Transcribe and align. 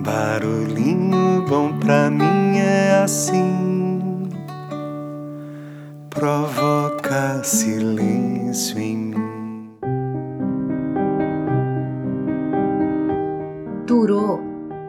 Barulhinho 0.00 1.46
bom 1.48 1.78
pra 1.78 2.10
mim 2.10 2.58
é 2.58 3.02
assim, 3.02 4.28
provoca 6.10 7.42
silêncio 7.44 8.78
em 8.78 8.96
mim. 8.96 9.70
Turô, 13.86 14.40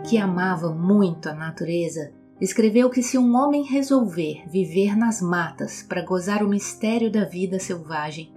que 0.03 0.17
amava 0.17 0.71
muito 0.73 1.29
a 1.29 1.33
natureza, 1.33 2.11
escreveu 2.41 2.89
que 2.89 3.03
se 3.03 3.17
um 3.17 3.35
homem 3.35 3.63
resolver 3.63 4.43
viver 4.47 4.97
nas 4.97 5.21
matas 5.21 5.83
para 5.83 6.03
gozar 6.03 6.43
o 6.43 6.49
mistério 6.49 7.11
da 7.11 7.25
vida 7.25 7.59
selvagem, 7.59 8.33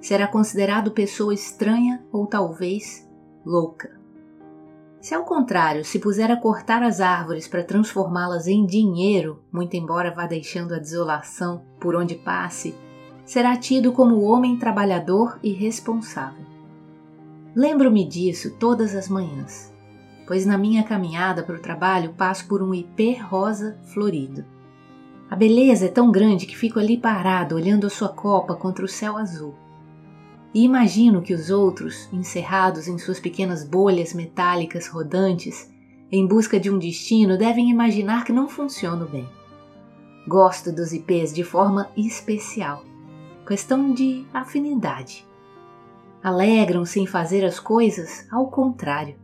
será 0.00 0.26
considerado 0.26 0.92
pessoa 0.92 1.34
estranha 1.34 2.02
ou 2.10 2.26
talvez 2.26 3.06
louca. 3.44 3.95
Se 5.06 5.14
ao 5.14 5.22
contrário 5.22 5.84
se 5.84 6.00
puser 6.00 6.32
a 6.32 6.36
cortar 6.36 6.82
as 6.82 7.00
árvores 7.00 7.46
para 7.46 7.62
transformá-las 7.62 8.48
em 8.48 8.66
dinheiro, 8.66 9.40
muito 9.52 9.76
embora 9.76 10.10
vá 10.10 10.26
deixando 10.26 10.74
a 10.74 10.80
desolação 10.80 11.62
por 11.78 11.94
onde 11.94 12.16
passe, 12.16 12.74
será 13.24 13.56
tido 13.56 13.92
como 13.92 14.24
homem 14.24 14.58
trabalhador 14.58 15.38
e 15.44 15.52
responsável. 15.52 16.44
Lembro-me 17.54 18.04
disso 18.04 18.56
todas 18.58 18.96
as 18.96 19.08
manhãs, 19.08 19.72
pois 20.26 20.44
na 20.44 20.58
minha 20.58 20.82
caminhada 20.82 21.44
para 21.44 21.54
o 21.54 21.62
trabalho 21.62 22.12
passo 22.14 22.48
por 22.48 22.60
um 22.60 22.74
ipê 22.74 23.12
rosa 23.12 23.78
florido. 23.84 24.44
A 25.30 25.36
beleza 25.36 25.86
é 25.86 25.88
tão 25.88 26.10
grande 26.10 26.46
que 26.46 26.58
fico 26.58 26.80
ali 26.80 26.98
parado 26.98 27.54
olhando 27.54 27.86
a 27.86 27.90
sua 27.90 28.08
copa 28.08 28.56
contra 28.56 28.84
o 28.84 28.88
céu 28.88 29.16
azul 29.16 29.54
e 30.56 30.64
imagino 30.64 31.20
que 31.20 31.34
os 31.34 31.50
outros, 31.50 32.08
encerrados 32.10 32.88
em 32.88 32.96
suas 32.96 33.20
pequenas 33.20 33.62
bolhas 33.62 34.14
metálicas 34.14 34.88
rodantes, 34.88 35.70
em 36.10 36.26
busca 36.26 36.58
de 36.58 36.70
um 36.70 36.78
destino, 36.78 37.36
devem 37.36 37.68
imaginar 37.68 38.24
que 38.24 38.32
não 38.32 38.48
funciono 38.48 39.06
bem. 39.06 39.28
Gosto 40.26 40.72
dos 40.72 40.94
ipês 40.94 41.30
de 41.30 41.44
forma 41.44 41.90
especial, 41.94 42.82
questão 43.46 43.92
de 43.92 44.24
afinidade. 44.32 45.28
Alegram-se 46.22 47.00
em 47.00 47.06
fazer 47.06 47.44
as 47.44 47.60
coisas 47.60 48.26
ao 48.32 48.50
contrário. 48.50 49.16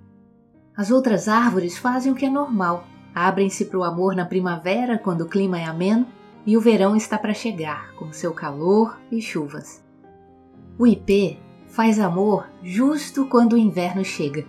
As 0.77 0.91
outras 0.91 1.28
árvores 1.28 1.78
fazem 1.78 2.12
o 2.12 2.14
que 2.14 2.27
é 2.27 2.30
normal, 2.30 2.84
abrem-se 3.14 3.64
para 3.64 3.78
o 3.78 3.84
amor 3.84 4.14
na 4.14 4.27
primavera, 4.27 4.98
quando 4.98 5.22
o 5.22 5.28
clima 5.28 5.58
é 5.58 5.64
ameno, 5.64 6.06
e 6.44 6.58
o 6.58 6.61
verão 6.61 6.94
está 6.94 7.17
para 7.17 7.33
chegar, 7.33 7.94
com 7.94 8.12
seu 8.12 8.34
calor 8.34 9.00
e 9.11 9.22
chuvas. 9.22 9.81
O 10.78 10.87
ipê 10.87 11.37
faz 11.69 11.98
amor 11.98 12.48
justo 12.62 13.27
quando 13.27 13.53
o 13.53 13.59
inverno 13.59 14.05
chega, 14.05 14.47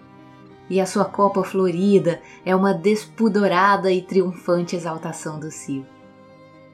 e 0.69 0.79
a 0.79 0.85
sua 0.85 1.05
copa 1.05 1.43
florida 1.43 2.21
é 2.45 2.55
uma 2.55 2.73
despudorada 2.73 3.91
e 3.91 4.01
triunfante 4.01 4.75
exaltação 4.75 5.39
do 5.39 5.51
cio. 5.51 5.85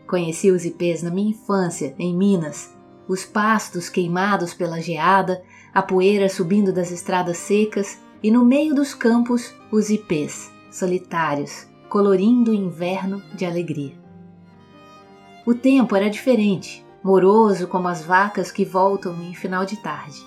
Conheci 0.08 0.52
os 0.52 0.66
ipês 0.66 1.03
na 1.03 1.09
minha 1.09 1.31
infância, 1.31 1.95
em 1.97 2.16
Minas, 2.16 2.75
os 3.08 3.25
pastos 3.25 3.89
queimados 3.89 4.53
pela 4.53 4.81
geada, 4.81 5.44
a 5.73 5.81
poeira 5.81 6.30
subindo 6.30 6.72
das 6.72 6.91
estradas 6.91 7.38
secas 7.38 8.00
e 8.22 8.30
no 8.30 8.45
meio 8.45 8.75
dos 8.75 8.94
campos 8.94 9.53
os 9.72 9.89
ipês, 9.89 10.52
solitários, 10.72 11.67
colorindo 11.89 12.52
o 12.52 12.53
inverno 12.56 13.22
de 13.34 13.45
alegria. 13.45 13.94
O 15.45 15.53
tempo 15.56 15.95
era 15.95 16.09
diferente, 16.09 16.86
moroso 17.03 17.67
como 17.67 17.88
as 17.88 18.03
vacas 18.03 18.52
que 18.52 18.66
voltam 18.66 19.16
em 19.23 19.33
final 19.33 19.66
de 19.66 19.78
tarde. 19.78 20.19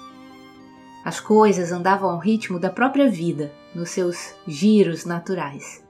As 1.04 1.20
coisas 1.20 1.72
andavam 1.72 2.10
ao 2.10 2.18
ritmo 2.18 2.58
da 2.58 2.70
própria 2.70 3.10
vida, 3.10 3.52
nos 3.74 3.90
seus 3.90 4.34
giros 4.46 5.04
naturais. 5.04 5.84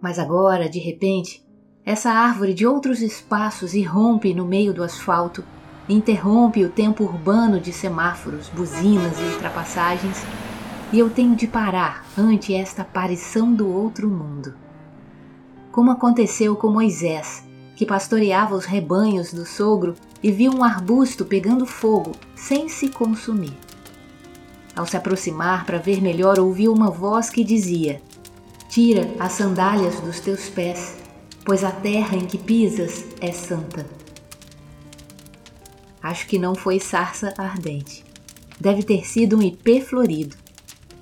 Mas 0.00 0.18
agora, 0.18 0.68
de 0.68 0.78
repente, 0.78 1.44
essa 1.84 2.10
árvore 2.10 2.54
de 2.54 2.66
outros 2.66 3.00
espaços 3.00 3.74
irrompe 3.74 4.32
no 4.32 4.44
meio 4.44 4.72
do 4.72 4.84
asfalto, 4.84 5.44
interrompe 5.88 6.64
o 6.64 6.70
tempo 6.70 7.02
urbano 7.02 7.60
de 7.60 7.72
semáforos, 7.72 8.48
buzinas 8.48 9.18
e 9.18 9.22
ultrapassagens, 9.34 10.24
e 10.92 10.98
eu 10.98 11.10
tenho 11.10 11.34
de 11.34 11.46
parar 11.46 12.04
ante 12.16 12.54
esta 12.54 12.82
aparição 12.82 13.52
do 13.52 13.68
outro 13.68 14.08
mundo. 14.08 14.54
Como 15.72 15.90
aconteceu 15.90 16.54
com 16.54 16.70
Moisés, 16.70 17.44
que 17.76 17.86
pastoreava 17.86 18.54
os 18.54 18.64
rebanhos 18.64 19.32
do 19.32 19.44
sogro 19.46 19.94
e 20.22 20.30
viu 20.30 20.52
um 20.52 20.62
arbusto 20.62 21.24
pegando 21.24 21.66
fogo 21.66 22.12
sem 22.34 22.68
se 22.68 22.88
consumir. 22.88 23.56
Ao 24.74 24.86
se 24.86 24.96
aproximar 24.96 25.66
para 25.66 25.78
ver 25.78 26.00
melhor, 26.00 26.38
ouviu 26.38 26.72
uma 26.72 26.90
voz 26.90 27.28
que 27.28 27.44
dizia: 27.44 28.00
Tira 28.68 29.08
as 29.18 29.32
sandálias 29.32 30.00
dos 30.00 30.20
teus 30.20 30.48
pés, 30.48 30.96
pois 31.44 31.64
a 31.64 31.70
terra 31.70 32.16
em 32.16 32.26
que 32.26 32.38
pisas 32.38 33.04
é 33.20 33.32
santa. 33.32 33.86
Acho 36.02 36.26
que 36.26 36.38
não 36.38 36.54
foi 36.54 36.80
sarça 36.80 37.34
ardente. 37.36 38.04
Deve 38.58 38.82
ter 38.82 39.06
sido 39.06 39.36
um 39.36 39.42
ipê 39.42 39.80
florido. 39.80 40.36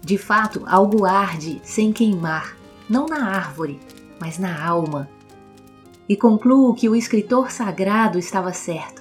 De 0.03 0.19
fato, 0.19 0.63
algo 0.67 1.05
arde 1.05 1.61
sem 1.63 1.93
queimar, 1.93 2.57
não 2.89 3.07
na 3.07 3.29
árvore, 3.29 3.79
mas 4.19 4.39
na 4.39 4.65
alma 4.65 5.09
e 6.11 6.17
concluo 6.17 6.75
que 6.75 6.89
o 6.89 6.97
escritor 6.97 7.53
sagrado 7.53 8.19
estava 8.19 8.53
certo. 8.53 9.01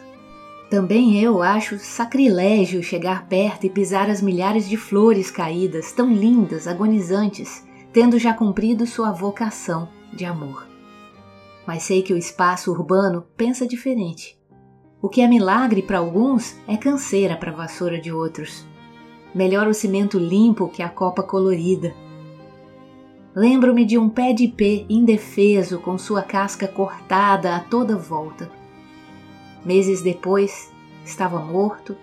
Também 0.69 1.19
eu 1.19 1.41
acho 1.41 1.79
sacrilégio 1.79 2.83
chegar 2.83 3.27
perto 3.27 3.65
e 3.65 3.69
pisar 3.71 4.11
as 4.11 4.21
milhares 4.21 4.69
de 4.69 4.77
flores 4.77 5.31
caídas, 5.31 5.91
tão 5.91 6.13
lindas, 6.13 6.67
agonizantes, 6.67 7.65
tendo 7.91 8.19
já 8.19 8.31
cumprido 8.31 8.85
sua 8.85 9.11
vocação 9.11 9.89
de 10.13 10.23
amor. 10.23 10.67
Mas 11.65 11.81
sei 11.81 12.03
que 12.03 12.13
o 12.13 12.17
espaço 12.17 12.71
urbano 12.71 13.25
pensa 13.35 13.65
diferente. 13.65 14.39
O 15.01 15.09
que 15.09 15.21
é 15.21 15.27
milagre 15.27 15.81
para 15.81 15.97
alguns 15.97 16.57
é 16.67 16.77
canseira 16.77 17.35
para 17.35 17.49
a 17.49 17.55
vassoura 17.55 17.99
de 17.99 18.13
outros. 18.13 18.67
Melhor 19.33 19.67
o 19.67 19.73
cimento 19.73 20.19
limpo 20.19 20.69
que 20.69 20.83
a 20.83 20.89
copa 20.89 21.23
colorida 21.23 21.91
Lembro-me 23.35 23.85
de 23.85 23.97
um 23.97 24.09
pé 24.09 24.33
de 24.33 24.45
ipê 24.45 24.85
indefeso 24.89 25.79
com 25.79 25.97
sua 25.97 26.23
casca 26.23 26.67
cortada 26.67 27.55
a 27.55 27.59
toda 27.59 27.95
volta. 27.95 28.49
Meses 29.63 30.01
depois, 30.01 30.71
estava 31.05 31.39
morto, 31.39 31.95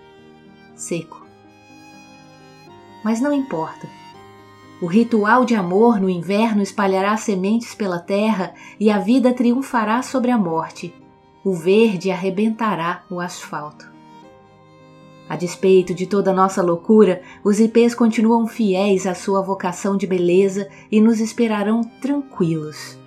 seco. 0.73 1.25
Mas 3.03 3.19
não 3.19 3.33
importa. 3.33 3.87
O 4.81 4.85
ritual 4.85 5.43
de 5.43 5.55
amor 5.55 5.99
no 5.99 6.09
inverno 6.09 6.61
espalhará 6.61 7.17
sementes 7.17 7.73
pela 7.73 7.99
terra 7.99 8.53
e 8.79 8.89
a 8.89 8.99
vida 8.99 9.33
triunfará 9.33 10.01
sobre 10.01 10.31
a 10.31 10.37
morte. 10.37 10.93
O 11.43 11.53
verde 11.53 12.11
arrebentará 12.11 13.03
o 13.09 13.19
asfalto. 13.19 13.96
A 15.29 15.35
despeito 15.35 15.93
de 15.93 16.07
toda 16.07 16.31
nossa 16.31 16.61
loucura, 16.61 17.21
os 17.43 17.59
ipês 17.59 17.93
continuam 17.93 18.47
fiéis 18.47 19.05
à 19.05 19.13
sua 19.13 19.41
vocação 19.41 19.97
de 19.97 20.07
beleza 20.07 20.69
e 20.89 21.01
nos 21.01 21.19
esperarão 21.19 21.83
tranquilos. 22.01 22.97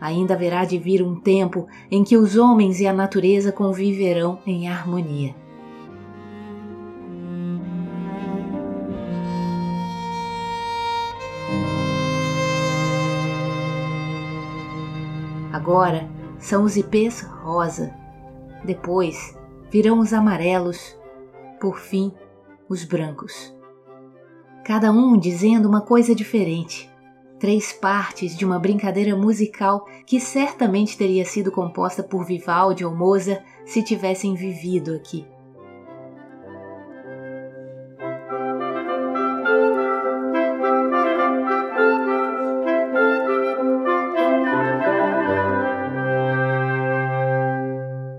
Ainda 0.00 0.34
haverá 0.34 0.64
de 0.64 0.78
vir 0.78 1.02
um 1.02 1.16
tempo 1.16 1.66
em 1.90 2.04
que 2.04 2.16
os 2.16 2.36
homens 2.36 2.78
e 2.78 2.86
a 2.86 2.92
natureza 2.92 3.50
conviverão 3.50 4.38
em 4.46 4.68
harmonia. 4.68 5.34
Agora 15.52 16.08
são 16.38 16.62
os 16.62 16.76
ipês 16.76 17.22
rosa, 17.42 17.92
depois 18.64 19.36
virão 19.70 19.98
os 19.98 20.12
amarelos 20.12 20.96
por 21.60 21.78
fim, 21.78 22.12
os 22.68 22.84
brancos. 22.84 23.54
Cada 24.64 24.90
um 24.90 25.18
dizendo 25.18 25.68
uma 25.68 25.82
coisa 25.82 26.14
diferente. 26.14 26.90
Três 27.38 27.72
partes 27.72 28.36
de 28.36 28.44
uma 28.44 28.58
brincadeira 28.58 29.14
musical 29.14 29.84
que 30.06 30.18
certamente 30.18 30.96
teria 30.96 31.24
sido 31.24 31.52
composta 31.52 32.02
por 32.02 32.24
Vivaldi 32.24 32.84
ou 32.84 32.94
Mozart 32.94 33.44
se 33.66 33.82
tivessem 33.82 34.34
vivido 34.34 34.94
aqui. 34.94 35.26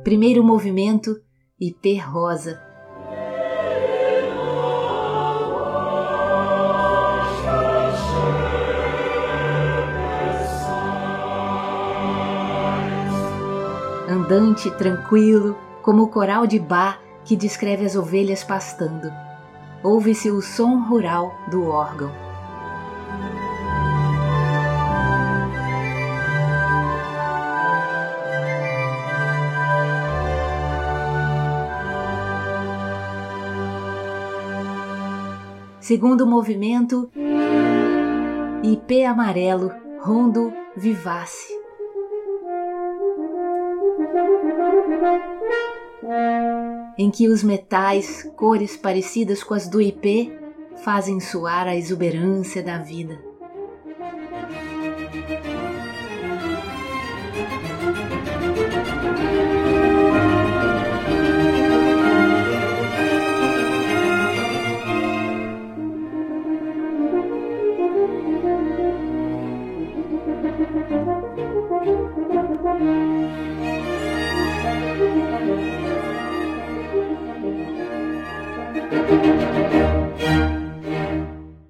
Primeiro 0.04 0.44
movimento, 0.44 1.20
IP 1.60 1.98
rosa, 1.98 2.62
andante, 14.26 14.72
tranquilo, 14.72 15.56
como 15.84 16.04
o 16.04 16.08
coral 16.08 16.48
de 16.48 16.58
Bar 16.58 17.00
que 17.24 17.36
descreve 17.36 17.86
as 17.86 17.96
ovelhas 17.96 18.44
pastando. 18.44 19.12
Ouve-se 19.84 20.32
o 20.32 20.42
som 20.42 20.84
rural 20.88 21.32
do 21.52 21.68
órgão. 21.68 22.12
Segundo 35.80 36.26
movimento, 36.26 37.12
IP 38.64 39.06
amarelo, 39.06 39.72
rondo 40.02 40.52
vivace. 40.76 41.55
Em 46.98 47.12
que 47.12 47.28
os 47.28 47.44
metais, 47.44 48.24
cores 48.36 48.78
parecidas 48.78 49.44
com 49.44 49.54
as 49.54 49.68
do 49.68 49.82
IP, 49.82 50.32
fazem 50.84 51.20
soar 51.20 51.68
a 51.68 51.76
exuberância 51.76 52.62
da 52.62 52.78
vida. 52.78 53.25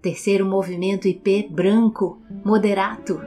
Terceiro 0.06 0.46
movimento 0.46 1.07
IP 1.07 1.48
branco, 1.50 2.22
moderato. 2.44 3.19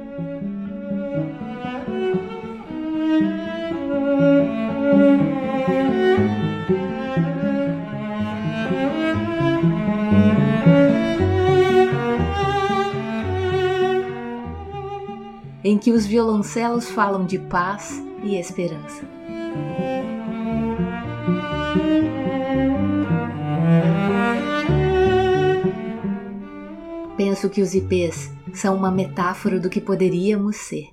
Em 15.65 15.77
que 15.77 15.91
os 15.91 16.07
violoncelos 16.07 16.89
falam 16.91 17.27
de 17.27 17.41
paz 17.41 18.01
e 18.23 18.37
esperança. 18.37 19.05
Penso 27.39 27.51
que 27.51 27.63
os 27.63 27.73
IPs 27.73 28.33
são 28.53 28.75
uma 28.75 28.91
metáfora 28.91 29.61
do 29.61 29.71
que 29.71 29.81
poderíamos 29.81 30.57
ser. 30.57 30.89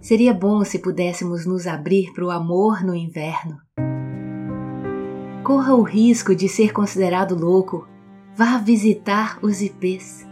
Seria 0.00 0.32
bom 0.32 0.64
se 0.64 0.78
pudéssemos 0.78 1.44
nos 1.44 1.66
abrir 1.66 2.14
para 2.14 2.24
o 2.24 2.30
amor 2.30 2.82
no 2.82 2.94
inverno. 2.94 3.58
Corra 5.44 5.74
o 5.74 5.82
risco 5.82 6.34
de 6.34 6.48
ser 6.48 6.72
considerado 6.72 7.34
louco. 7.34 7.86
Vá 8.34 8.56
visitar 8.56 9.38
os 9.42 9.60
IPs 9.60 10.26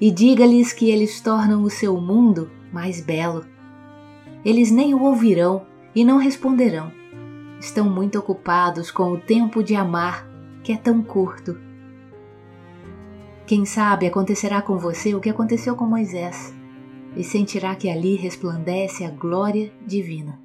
e 0.00 0.10
diga-lhes 0.10 0.72
que 0.72 0.90
eles 0.90 1.20
tornam 1.20 1.62
o 1.62 1.70
seu 1.70 2.00
mundo 2.00 2.50
mais 2.72 3.00
belo. 3.00 3.46
Eles 4.44 4.72
nem 4.72 4.94
o 4.94 5.02
ouvirão 5.04 5.64
e 5.94 6.04
não 6.04 6.18
responderão. 6.18 6.90
Estão 7.60 7.88
muito 7.88 8.18
ocupados 8.18 8.90
com 8.90 9.12
o 9.12 9.16
tempo 9.16 9.62
de 9.62 9.76
amar, 9.76 10.26
que 10.64 10.72
é 10.72 10.76
tão 10.76 11.00
curto 11.04 11.56
quem 13.46 13.64
sabe 13.64 14.06
acontecerá 14.06 14.62
com 14.62 14.78
você 14.78 15.14
o 15.14 15.20
que 15.20 15.28
aconteceu 15.28 15.76
com 15.76 15.84
Moisés, 15.84 16.54
e 17.16 17.22
sentirá 17.22 17.74
que 17.74 17.90
ali 17.90 18.16
resplandece 18.16 19.04
a 19.04 19.10
glória 19.10 19.72
divina. 19.86 20.40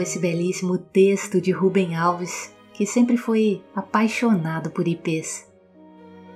Esse 0.00 0.18
belíssimo 0.18 0.78
texto 0.78 1.40
de 1.42 1.50
Rubem 1.50 1.94
Alves, 1.94 2.54
que 2.72 2.86
sempre 2.86 3.18
foi 3.18 3.62
apaixonado 3.76 4.70
por 4.70 4.88
IPs? 4.88 5.46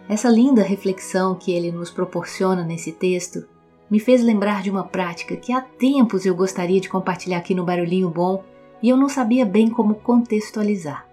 Essa 0.07 0.29
linda 0.29 0.63
reflexão 0.63 1.35
que 1.35 1.51
ele 1.51 1.73
nos 1.73 1.91
proporciona 1.91 2.63
nesse 2.63 2.93
texto 2.93 3.47
me 3.91 3.99
fez 3.99 4.23
lembrar 4.23 4.63
de 4.63 4.71
uma 4.71 4.85
prática 4.85 5.35
que 5.35 5.51
há 5.51 5.63
tempos 5.63 6.27
eu 6.27 6.35
gostaria 6.35 6.79
de 6.79 6.91
compartilhar 6.91 7.39
aqui 7.39 7.55
no 7.55 7.65
Barulhinho 7.65 8.11
Bom 8.11 8.45
e 8.83 8.91
eu 8.91 8.99
não 8.99 9.09
sabia 9.09 9.47
bem 9.47 9.71
como 9.71 9.95
contextualizar. 9.95 11.09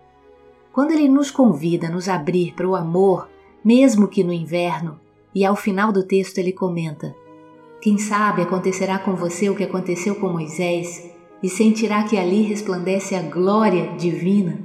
Quando 0.74 0.92
ele 0.92 1.08
nos 1.08 1.32
convida 1.32 1.88
a 1.88 1.92
nos 1.92 2.10
abrir 2.10 2.54
para 2.54 2.68
o 2.68 2.76
amor, 2.76 3.30
mesmo 3.64 4.10
que 4.10 4.26
no 4.26 4.34
inverno, 4.34 5.00
e 5.34 5.46
ao 5.46 5.56
final 5.56 5.94
do 5.94 6.06
texto 6.06 6.38
ele 6.38 6.52
comenta: 6.52 7.16
Quem 7.82 7.98
sabe 7.98 8.42
acontecerá 8.42 9.00
com 9.00 9.16
você 9.16 9.50
o 9.50 9.56
que 9.56 9.64
aconteceu 9.64 10.16
com 10.16 10.28
Moisés 10.28 11.11
e 11.42 11.50
sentirá 11.50 12.04
que 12.04 12.18
ali 12.18 12.44
resplandece 12.44 13.16
a 13.16 13.22
glória 13.22 13.96
divina. 13.98 14.60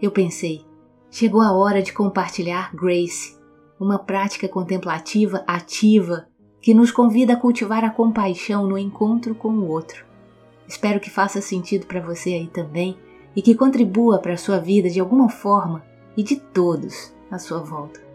Eu 0.00 0.10
pensei, 0.10 0.64
chegou 1.10 1.40
a 1.40 1.52
hora 1.52 1.82
de 1.82 1.92
compartilhar 1.92 2.74
Grace, 2.74 3.36
uma 3.80 3.98
prática 3.98 4.48
contemplativa 4.48 5.42
ativa 5.46 6.28
que 6.60 6.74
nos 6.74 6.90
convida 6.90 7.34
a 7.34 7.36
cultivar 7.36 7.84
a 7.84 7.90
compaixão 7.90 8.66
no 8.66 8.78
encontro 8.78 9.34
com 9.34 9.50
o 9.50 9.68
outro. 9.68 10.04
Espero 10.68 11.00
que 11.00 11.10
faça 11.10 11.40
sentido 11.40 11.86
para 11.86 12.00
você 12.00 12.30
aí 12.30 12.48
também 12.48 12.96
e 13.34 13.42
que 13.42 13.54
contribua 13.54 14.18
para 14.18 14.32
a 14.32 14.38
sua 14.38 14.58
vida 14.58 14.88
de 14.88 14.98
alguma 14.98 15.28
forma 15.28 15.84
e 16.16 16.22
de 16.22 16.36
todos 16.36 17.14
à 17.30 17.38
sua 17.38 17.60
volta. 17.60 18.05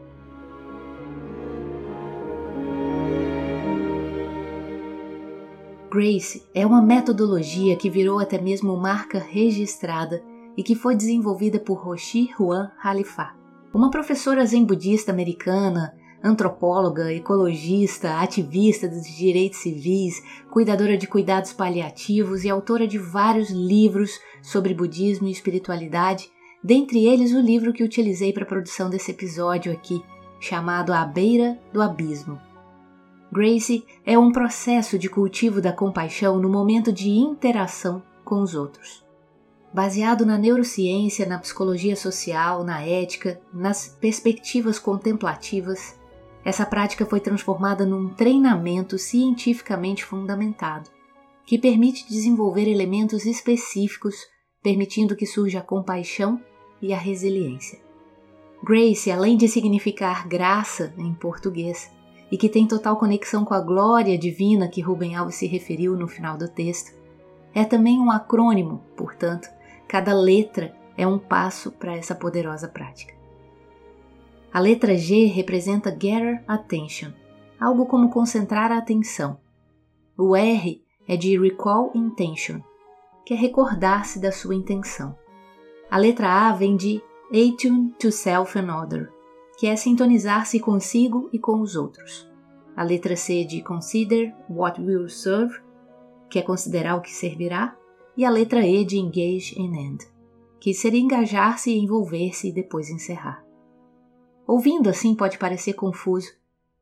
Grace 5.91 6.41
é 6.55 6.65
uma 6.65 6.81
metodologia 6.81 7.75
que 7.75 7.89
virou 7.89 8.17
até 8.17 8.39
mesmo 8.39 8.77
marca 8.77 9.19
registrada 9.19 10.23
e 10.55 10.63
que 10.63 10.73
foi 10.73 10.95
desenvolvida 10.95 11.59
por 11.59 11.73
Roshi 11.73 12.29
Juan 12.37 12.71
Halifa, 12.81 13.35
uma 13.73 13.91
professora 13.91 14.45
zen 14.45 14.63
budista 14.63 15.11
americana, 15.11 15.93
antropóloga, 16.23 17.11
ecologista, 17.11 18.21
ativista 18.21 18.87
dos 18.87 19.03
direitos 19.05 19.59
civis, 19.59 20.23
cuidadora 20.49 20.97
de 20.97 21.07
cuidados 21.07 21.51
paliativos 21.51 22.45
e 22.45 22.49
autora 22.49 22.87
de 22.87 22.97
vários 22.97 23.49
livros 23.49 24.17
sobre 24.41 24.73
budismo 24.73 25.27
e 25.27 25.31
espiritualidade, 25.31 26.31
dentre 26.63 27.05
eles 27.05 27.33
o 27.33 27.41
livro 27.41 27.73
que 27.73 27.83
utilizei 27.83 28.31
para 28.31 28.43
a 28.43 28.47
produção 28.47 28.89
desse 28.89 29.11
episódio 29.11 29.73
aqui, 29.73 30.01
chamado 30.39 30.93
A 30.93 31.03
Beira 31.03 31.59
do 31.73 31.81
Abismo. 31.81 32.39
Gracie 33.31 33.85
é 34.05 34.19
um 34.19 34.29
processo 34.29 34.99
de 34.99 35.07
cultivo 35.07 35.61
da 35.61 35.71
compaixão 35.71 36.37
no 36.37 36.49
momento 36.49 36.91
de 36.91 37.09
interação 37.09 38.03
com 38.25 38.41
os 38.41 38.53
outros. 38.53 39.05
Baseado 39.73 40.25
na 40.25 40.37
neurociência, 40.37 41.25
na 41.25 41.39
psicologia 41.39 41.95
social, 41.95 42.61
na 42.65 42.81
ética, 42.81 43.39
nas 43.53 43.87
perspectivas 43.87 44.77
contemplativas, 44.77 45.97
essa 46.43 46.65
prática 46.65 47.05
foi 47.05 47.21
transformada 47.21 47.85
num 47.85 48.09
treinamento 48.09 48.97
cientificamente 48.97 50.03
fundamentado, 50.03 50.89
que 51.45 51.57
permite 51.57 52.05
desenvolver 52.09 52.67
elementos 52.67 53.25
específicos, 53.25 54.15
permitindo 54.61 55.15
que 55.15 55.25
surja 55.25 55.59
a 55.59 55.63
compaixão 55.63 56.41
e 56.81 56.93
a 56.93 56.97
resiliência. 56.97 57.79
Grace, 58.61 59.09
além 59.09 59.37
de 59.37 59.47
significar 59.47 60.27
graça 60.27 60.93
em 60.97 61.13
português, 61.13 61.89
e 62.31 62.37
que 62.37 62.47
tem 62.47 62.65
total 62.65 62.95
conexão 62.95 63.43
com 63.43 63.53
a 63.53 63.59
glória 63.59 64.17
divina 64.17 64.69
que 64.69 64.81
Rubem 64.81 65.15
Alves 65.15 65.35
se 65.35 65.45
referiu 65.45 65.97
no 65.97 66.07
final 66.07 66.37
do 66.37 66.47
texto. 66.47 66.97
É 67.53 67.65
também 67.65 67.99
um 67.99 68.09
acrônimo, 68.09 68.81
portanto, 68.95 69.49
cada 69.87 70.13
letra 70.13 70.73
é 70.97 71.05
um 71.05 71.19
passo 71.19 71.71
para 71.71 71.95
essa 71.95 72.15
poderosa 72.15 72.67
prática. 72.67 73.13
A 74.53 74.59
letra 74.59 74.97
G 74.97 75.25
representa 75.25 75.91
Gather 75.91 76.43
Attention, 76.47 77.11
algo 77.59 77.85
como 77.85 78.09
concentrar 78.09 78.71
a 78.71 78.77
atenção. 78.77 79.37
O 80.17 80.35
R 80.35 80.81
é 81.07 81.17
de 81.17 81.37
Recall 81.37 81.91
Intention, 81.93 82.61
que 83.25 83.33
é 83.33 83.37
recordar-se 83.37 84.19
da 84.19 84.31
sua 84.31 84.55
intenção. 84.55 85.17
A 85.89 85.97
letra 85.97 86.47
A 86.47 86.53
vem 86.53 86.77
de 86.77 87.01
Attune 87.29 87.91
to 87.99 88.11
Self 88.11 88.57
and 88.57 88.73
Other, 88.73 89.09
que 89.61 89.67
é 89.67 89.75
sintonizar-se 89.75 90.59
consigo 90.59 91.29
e 91.31 91.37
com 91.37 91.61
os 91.61 91.75
outros. 91.75 92.27
A 92.75 92.81
letra 92.81 93.15
C 93.15 93.45
de 93.45 93.61
Consider 93.61 94.33
What 94.49 94.81
Will 94.81 95.07
Serve, 95.07 95.61
que 96.31 96.39
é 96.39 96.41
considerar 96.41 96.95
o 96.95 97.01
que 97.01 97.11
servirá. 97.11 97.77
E 98.17 98.25
a 98.25 98.31
letra 98.31 98.65
E 98.65 98.83
de 98.83 98.97
Engage 98.97 99.55
and 99.61 99.77
End, 99.79 100.07
que 100.59 100.73
seria 100.73 100.99
engajar-se 100.99 101.69
e 101.69 101.77
envolver-se 101.77 102.49
e 102.49 102.51
depois 102.51 102.89
encerrar. 102.89 103.45
Ouvindo 104.47 104.89
assim 104.89 105.13
pode 105.13 105.37
parecer 105.37 105.73
confuso, 105.73 106.31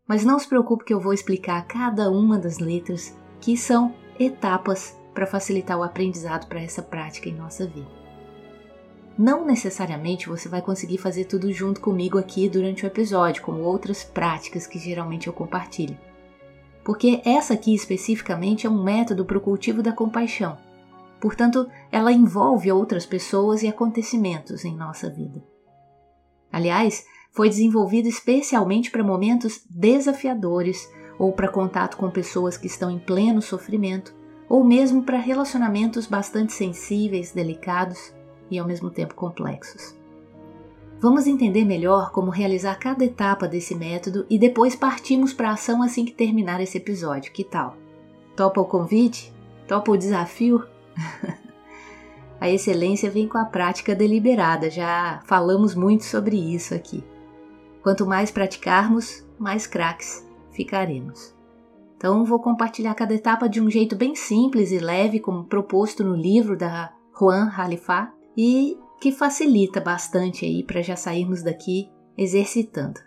mas 0.08 0.24
não 0.24 0.40
se 0.40 0.48
preocupe 0.48 0.86
que 0.86 0.94
eu 0.94 1.02
vou 1.02 1.12
explicar 1.12 1.68
cada 1.68 2.10
uma 2.10 2.40
das 2.40 2.60
letras, 2.60 3.14
que 3.42 3.58
são 3.58 3.94
etapas 4.18 4.98
para 5.14 5.28
facilitar 5.28 5.78
o 5.78 5.84
aprendizado 5.84 6.48
para 6.48 6.62
essa 6.62 6.82
prática 6.82 7.28
em 7.28 7.36
nossa 7.36 7.68
vida. 7.68 7.99
Não 9.20 9.46
necessariamente 9.46 10.30
você 10.30 10.48
vai 10.48 10.62
conseguir 10.62 10.98
fazer 10.98 11.26
tudo 11.26 11.52
junto 11.52 11.82
comigo 11.82 12.18
aqui 12.18 12.48
durante 12.48 12.86
o 12.86 12.88
episódio, 12.88 13.42
como 13.44 13.60
outras 13.60 14.02
práticas 14.02 14.66
que 14.66 14.80
geralmente 14.80 15.28
eu 15.28 15.34
compartilho. 15.34 15.98
Porque 16.86 17.22
essa 17.26 17.54
aqui 17.54 17.76
especificamente 17.76 18.66
é 18.66 18.70
um 18.70 18.82
método 18.82 19.26
para 19.26 19.38
o 19.38 19.42
cultivo 19.42 19.84
da 19.84 19.92
compaixão. 19.92 20.58
Portanto, 21.20 21.70
ela 21.92 22.14
envolve 22.14 22.72
outras 22.72 23.06
pessoas 23.06 23.62
e 23.62 23.68
acontecimentos 23.68 24.64
em 24.64 24.74
nossa 24.74 25.10
vida. 25.10 25.44
Aliás, 26.50 27.04
foi 27.34 27.50
desenvolvido 27.50 28.08
especialmente 28.08 28.90
para 28.90 29.04
momentos 29.04 29.66
desafiadores 29.70 30.90
ou 31.20 31.34
para 31.34 31.52
contato 31.52 31.98
com 31.98 32.10
pessoas 32.10 32.56
que 32.56 32.68
estão 32.68 32.90
em 32.90 32.98
pleno 32.98 33.42
sofrimento, 33.42 34.16
ou 34.48 34.64
mesmo 34.64 35.04
para 35.04 35.18
relacionamentos 35.18 36.08
bastante 36.08 36.54
sensíveis, 36.54 37.34
delicados 37.34 38.18
e 38.50 38.58
ao 38.58 38.68
mesmo 38.68 38.90
tempo 38.90 39.16
complexos. 39.16 39.98
Vamos 41.02 41.28
entender 41.28 41.64
melhor 41.64 42.12
como 42.12 42.30
realizar 42.30 42.76
cada 42.76 43.06
etapa 43.06 43.48
desse 43.48 43.74
método 43.74 44.26
e 44.30 44.38
depois 44.38 44.76
partimos 44.76 45.32
para 45.32 45.50
a 45.50 45.54
ação 45.54 45.82
assim 45.82 46.04
que 46.04 46.12
terminar 46.12 46.60
esse 46.60 46.78
episódio. 46.78 47.32
Que 47.32 47.44
tal? 47.44 47.78
Topa 48.36 48.60
o 48.60 48.66
convite? 48.66 49.34
Topa 49.66 49.92
o 49.92 49.98
desafio? 49.98 50.66
a 52.40 52.50
excelência 52.50 53.10
vem 53.10 53.30
com 53.30 53.38
a 53.38 53.46
prática 53.46 53.96
deliberada, 53.96 54.70
já 54.70 55.22
falamos 55.26 55.74
muito 55.74 56.04
sobre 56.04 56.36
isso 56.36 56.76
aqui. 56.76 57.02
Quanto 57.82 58.06
mais 58.06 58.30
praticarmos, 58.30 59.26
mais 59.40 59.66
craques 59.66 60.28
ficaremos. 60.52 61.34
Então, 61.96 62.26
vou 62.26 62.40
compartilhar 62.40 62.94
cada 62.94 63.14
etapa 63.14 63.48
de 63.48 63.62
um 63.62 63.70
jeito 63.70 63.96
bem 63.96 64.16
simples 64.16 64.72
e 64.72 64.80
leve, 64.80 65.20
como 65.20 65.46
proposto 65.46 66.04
no 66.04 66.16
livro 66.16 66.58
da 66.58 66.94
Juan 67.18 67.52
Halifá, 67.56 68.14
e 68.40 68.80
que 69.02 69.12
facilita 69.12 69.82
bastante 69.82 70.46
aí 70.46 70.64
para 70.64 70.82
já 70.82 70.96
sairmos 70.96 71.44
daqui 71.44 71.90
exercitando. 72.18 73.02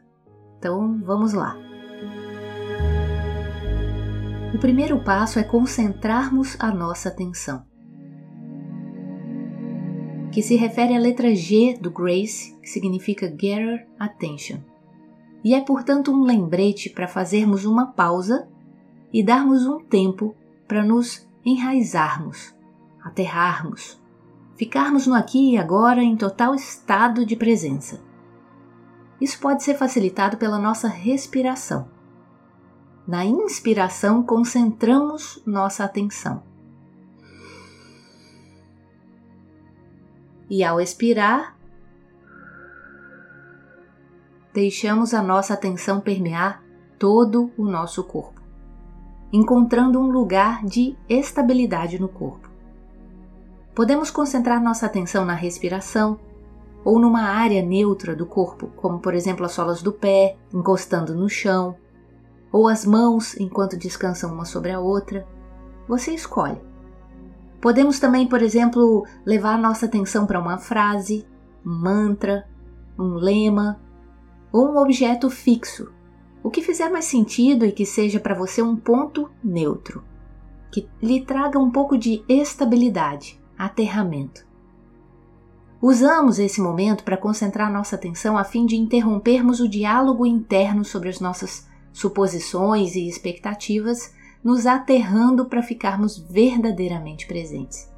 Então, 0.58 1.00
vamos 1.02 1.32
lá. 1.32 1.56
O 4.54 4.58
primeiro 4.58 5.02
passo 5.02 5.38
é 5.38 5.42
concentrarmos 5.42 6.54
a 6.60 6.70
nossa 6.70 7.08
atenção, 7.08 7.64
que 10.30 10.42
se 10.42 10.54
refere 10.56 10.94
à 10.94 10.98
letra 10.98 11.34
G 11.34 11.78
do 11.80 11.90
Grace, 11.90 12.54
que 12.60 12.68
significa 12.68 13.26
Gather 13.26 13.88
Attention 13.98 14.58
e 15.42 15.54
é, 15.54 15.60
portanto, 15.60 16.12
um 16.12 16.24
lembrete 16.24 16.90
para 16.90 17.08
fazermos 17.08 17.64
uma 17.64 17.86
pausa 17.86 18.48
e 19.10 19.24
darmos 19.24 19.66
um 19.66 19.80
tempo 19.80 20.36
para 20.68 20.84
nos 20.84 21.26
enraizarmos, 21.42 22.54
aterrarmos, 23.02 24.01
ficarmos 24.62 25.08
no 25.08 25.14
aqui 25.16 25.54
e 25.54 25.58
agora 25.58 26.04
em 26.04 26.16
total 26.16 26.54
estado 26.54 27.26
de 27.26 27.34
presença. 27.34 28.00
Isso 29.20 29.40
pode 29.40 29.64
ser 29.64 29.74
facilitado 29.74 30.36
pela 30.36 30.56
nossa 30.56 30.86
respiração. 30.86 31.88
Na 33.04 33.24
inspiração, 33.24 34.22
concentramos 34.22 35.42
nossa 35.44 35.82
atenção. 35.82 36.44
E 40.48 40.62
ao 40.62 40.80
expirar, 40.80 41.58
deixamos 44.54 45.12
a 45.12 45.20
nossa 45.20 45.54
atenção 45.54 46.00
permear 46.00 46.62
todo 47.00 47.50
o 47.58 47.64
nosso 47.64 48.04
corpo, 48.04 48.40
encontrando 49.32 49.98
um 49.98 50.08
lugar 50.08 50.64
de 50.64 50.96
estabilidade 51.08 51.98
no 51.98 52.08
corpo. 52.08 52.51
Podemos 53.74 54.10
concentrar 54.10 54.62
nossa 54.62 54.84
atenção 54.84 55.24
na 55.24 55.34
respiração 55.34 56.20
ou 56.84 56.98
numa 56.98 57.22
área 57.22 57.62
neutra 57.62 58.14
do 58.14 58.26
corpo, 58.26 58.66
como 58.76 58.98
por 58.98 59.14
exemplo 59.14 59.46
as 59.46 59.52
solas 59.52 59.82
do 59.82 59.92
pé 59.92 60.36
encostando 60.52 61.14
no 61.14 61.28
chão, 61.28 61.76
ou 62.50 62.68
as 62.68 62.84
mãos 62.84 63.34
enquanto 63.40 63.78
descansam 63.78 64.32
uma 64.32 64.44
sobre 64.44 64.72
a 64.72 64.80
outra. 64.80 65.26
Você 65.88 66.12
escolhe. 66.12 66.60
Podemos 67.62 67.98
também, 67.98 68.26
por 68.26 68.42
exemplo, 68.42 69.06
levar 69.24 69.56
nossa 69.56 69.86
atenção 69.86 70.26
para 70.26 70.40
uma 70.40 70.58
frase, 70.58 71.26
um 71.64 71.72
mantra, 71.72 72.46
um 72.98 73.14
lema 73.14 73.80
ou 74.52 74.68
um 74.68 74.76
objeto 74.76 75.30
fixo, 75.30 75.90
o 76.42 76.50
que 76.50 76.60
fizer 76.60 76.90
mais 76.90 77.06
sentido 77.06 77.64
e 77.64 77.72
que 77.72 77.86
seja 77.86 78.20
para 78.20 78.34
você 78.34 78.60
um 78.60 78.76
ponto 78.76 79.30
neutro, 79.42 80.04
que 80.70 80.86
lhe 81.00 81.24
traga 81.24 81.58
um 81.58 81.70
pouco 81.70 81.96
de 81.96 82.22
estabilidade, 82.28 83.40
aterramento. 83.64 84.44
Usamos 85.80 86.38
esse 86.38 86.60
momento 86.60 87.04
para 87.04 87.16
concentrar 87.16 87.72
nossa 87.72 87.96
atenção 87.96 88.38
a 88.38 88.44
fim 88.44 88.66
de 88.66 88.76
interrompermos 88.76 89.60
o 89.60 89.68
diálogo 89.68 90.26
interno 90.26 90.84
sobre 90.84 91.08
as 91.08 91.20
nossas 91.20 91.66
suposições 91.92 92.94
e 92.94 93.08
expectativas, 93.08 94.14
nos 94.42 94.66
aterrando 94.66 95.44
para 95.44 95.62
ficarmos 95.62 96.18
verdadeiramente 96.18 97.26
presentes. 97.26 97.90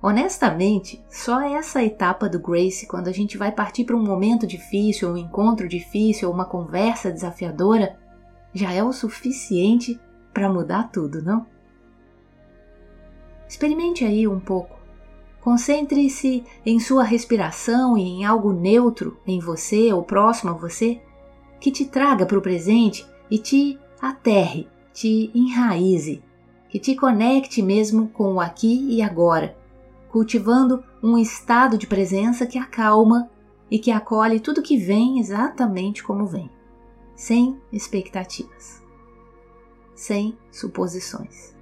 Honestamente, 0.00 1.04
só 1.10 1.40
essa 1.40 1.82
etapa 1.82 2.28
do 2.28 2.38
Grace, 2.38 2.86
quando 2.86 3.08
a 3.08 3.12
gente 3.12 3.36
vai 3.36 3.50
partir 3.50 3.84
para 3.84 3.96
um 3.96 4.04
momento 4.04 4.46
difícil, 4.46 5.10
um 5.10 5.16
encontro 5.16 5.68
difícil, 5.68 6.30
uma 6.30 6.44
conversa 6.44 7.10
desafiadora, 7.10 7.98
já 8.54 8.72
é 8.72 8.82
o 8.82 8.92
suficiente 8.92 10.00
para 10.32 10.48
mudar 10.48 10.90
tudo, 10.90 11.20
não? 11.20 11.46
Experimente 13.48 14.04
aí 14.04 14.28
um 14.28 14.38
pouco. 14.38 14.78
Concentre-se 15.40 16.44
em 16.66 16.78
sua 16.78 17.04
respiração 17.04 17.96
e 17.96 18.02
em 18.02 18.24
algo 18.24 18.52
neutro 18.52 19.16
em 19.26 19.40
você 19.40 19.92
ou 19.92 20.02
próximo 20.02 20.50
a 20.50 20.54
você 20.54 21.00
que 21.60 21.70
te 21.70 21.84
traga 21.84 22.26
para 22.26 22.38
o 22.38 22.42
presente 22.42 23.06
e 23.30 23.38
te 23.38 23.78
aterre, 24.00 24.68
te 24.92 25.30
enraize, 25.34 26.22
que 26.68 26.78
te 26.78 26.94
conecte 26.94 27.62
mesmo 27.62 28.08
com 28.08 28.34
o 28.34 28.40
aqui 28.40 28.86
e 28.90 29.00
agora 29.00 29.56
cultivando 30.08 30.82
um 31.02 31.18
estado 31.18 31.76
de 31.78 31.86
presença 31.86 32.46
que 32.46 32.58
acalma 32.58 33.30
e 33.70 33.78
que 33.78 33.90
acolhe 33.90 34.40
tudo 34.40 34.62
que 34.62 34.76
vem 34.76 35.18
exatamente 35.18 36.02
como 36.02 36.26
vem, 36.26 36.50
sem 37.14 37.60
expectativas, 37.70 38.82
sem 39.94 40.36
suposições. 40.50 41.57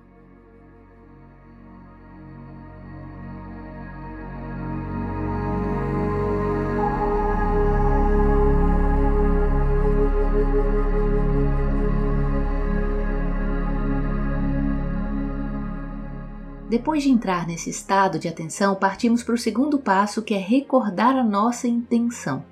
Depois 16.77 17.03
de 17.03 17.09
entrar 17.09 17.47
nesse 17.47 17.71
estado 17.71 18.19
de 18.19 18.29
atenção, 18.29 18.75
partimos 18.75 19.23
para 19.23 19.35
o 19.35 19.39
segundo 19.39 19.79
passo, 19.79 20.21
que 20.21 20.35
é 20.35 20.39
recordar 20.39 21.17
a 21.17 21.25
nossa 21.25 21.67
intenção. 21.67 22.45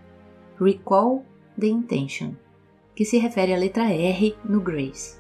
Recall 0.59 1.23
the 1.61 1.67
intention, 1.67 2.33
que 2.97 3.05
se 3.05 3.19
refere 3.19 3.53
à 3.53 3.59
letra 3.59 3.85
R 3.85 4.35
no 4.43 4.63
Grace. 4.63 5.19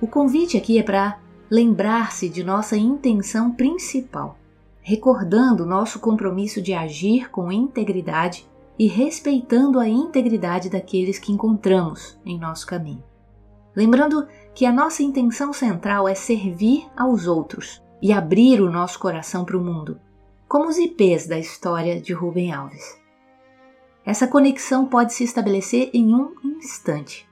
O 0.00 0.06
convite 0.06 0.56
aqui 0.56 0.78
é 0.78 0.82
para 0.82 1.18
lembrar-se 1.50 2.30
de 2.30 2.42
nossa 2.42 2.74
intenção 2.74 3.52
principal, 3.52 4.38
recordando 4.80 5.66
nosso 5.66 6.00
compromisso 6.00 6.62
de 6.62 6.72
agir 6.72 7.30
com 7.30 7.52
integridade 7.52 8.48
e 8.78 8.86
respeitando 8.86 9.78
a 9.78 9.86
integridade 9.86 10.70
daqueles 10.70 11.18
que 11.18 11.32
encontramos 11.32 12.18
em 12.24 12.38
nosso 12.38 12.66
caminho. 12.66 13.04
Lembrando 13.76 14.26
que 14.54 14.64
a 14.64 14.72
nossa 14.72 15.02
intenção 15.02 15.52
central 15.52 16.08
é 16.08 16.14
servir 16.14 16.86
aos 16.96 17.26
outros 17.26 17.82
e 18.02 18.12
abrir 18.12 18.60
o 18.60 18.70
nosso 18.70 18.98
coração 18.98 19.44
para 19.44 19.56
o 19.56 19.64
mundo, 19.64 20.00
como 20.48 20.68
os 20.68 20.78
IPs 20.78 21.26
da 21.26 21.38
história 21.38 22.00
de 22.00 22.12
Rubem 22.12 22.52
Alves. 22.52 22.98
Essa 24.04 24.26
conexão 24.26 24.86
pode 24.86 25.12
se 25.12 25.24
estabelecer 25.24 25.90
em 25.92 26.14
um 26.14 26.34
instante. 26.44 27.28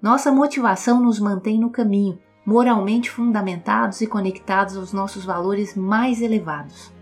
Nossa 0.00 0.30
motivação 0.30 1.00
nos 1.00 1.18
mantém 1.18 1.58
no 1.58 1.70
caminho, 1.70 2.18
moralmente 2.46 3.10
fundamentados 3.10 4.00
e 4.00 4.06
conectados 4.06 4.76
aos 4.76 4.92
nossos 4.92 5.24
valores 5.24 5.74
mais 5.74 6.22
elevados. 6.22 6.92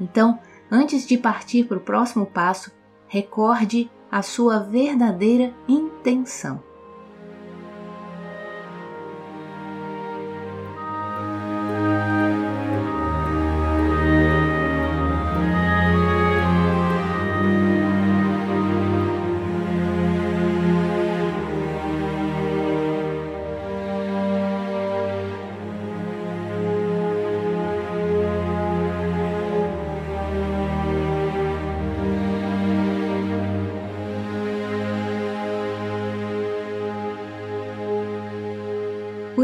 Então, 0.00 0.38
antes 0.70 1.06
de 1.06 1.18
partir 1.18 1.64
para 1.64 1.78
o 1.78 1.82
próximo 1.82 2.26
passo, 2.26 2.70
recorde 3.08 3.90
a 4.10 4.22
sua 4.22 4.60
verdadeira 4.60 5.52
intenção. 5.66 6.62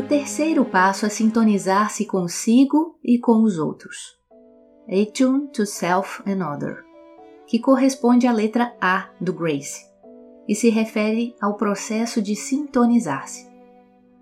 Terceiro 0.07 0.65
passo 0.65 1.05
é 1.05 1.09
sintonizar-se 1.09 2.07
consigo 2.07 2.97
e 3.03 3.19
com 3.19 3.43
os 3.43 3.59
outros. 3.59 4.17
Attune 4.89 5.49
to 5.49 5.67
Self 5.67 6.23
and 6.25 6.47
Other, 6.49 6.85
que 7.45 7.59
corresponde 7.59 8.25
à 8.25 8.33
letra 8.33 8.73
A 8.81 9.11
do 9.21 9.33
Grace 9.33 9.85
e 10.47 10.55
se 10.55 10.71
refere 10.71 11.35
ao 11.43 11.57
processo 11.57 12.23
de 12.23 12.37
sintonizar-se. 12.37 13.49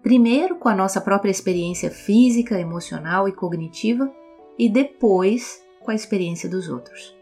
Primeiro 0.02 0.56
com 0.56 0.70
a 0.70 0.74
nossa 0.74 1.02
própria 1.02 1.30
experiência 1.30 1.90
física, 1.90 2.58
emocional 2.58 3.28
e 3.28 3.32
cognitiva, 3.32 4.10
e 4.58 4.70
depois 4.70 5.62
com 5.82 5.90
a 5.90 5.94
experiência 5.94 6.48
dos 6.48 6.70
outros. 6.70 7.14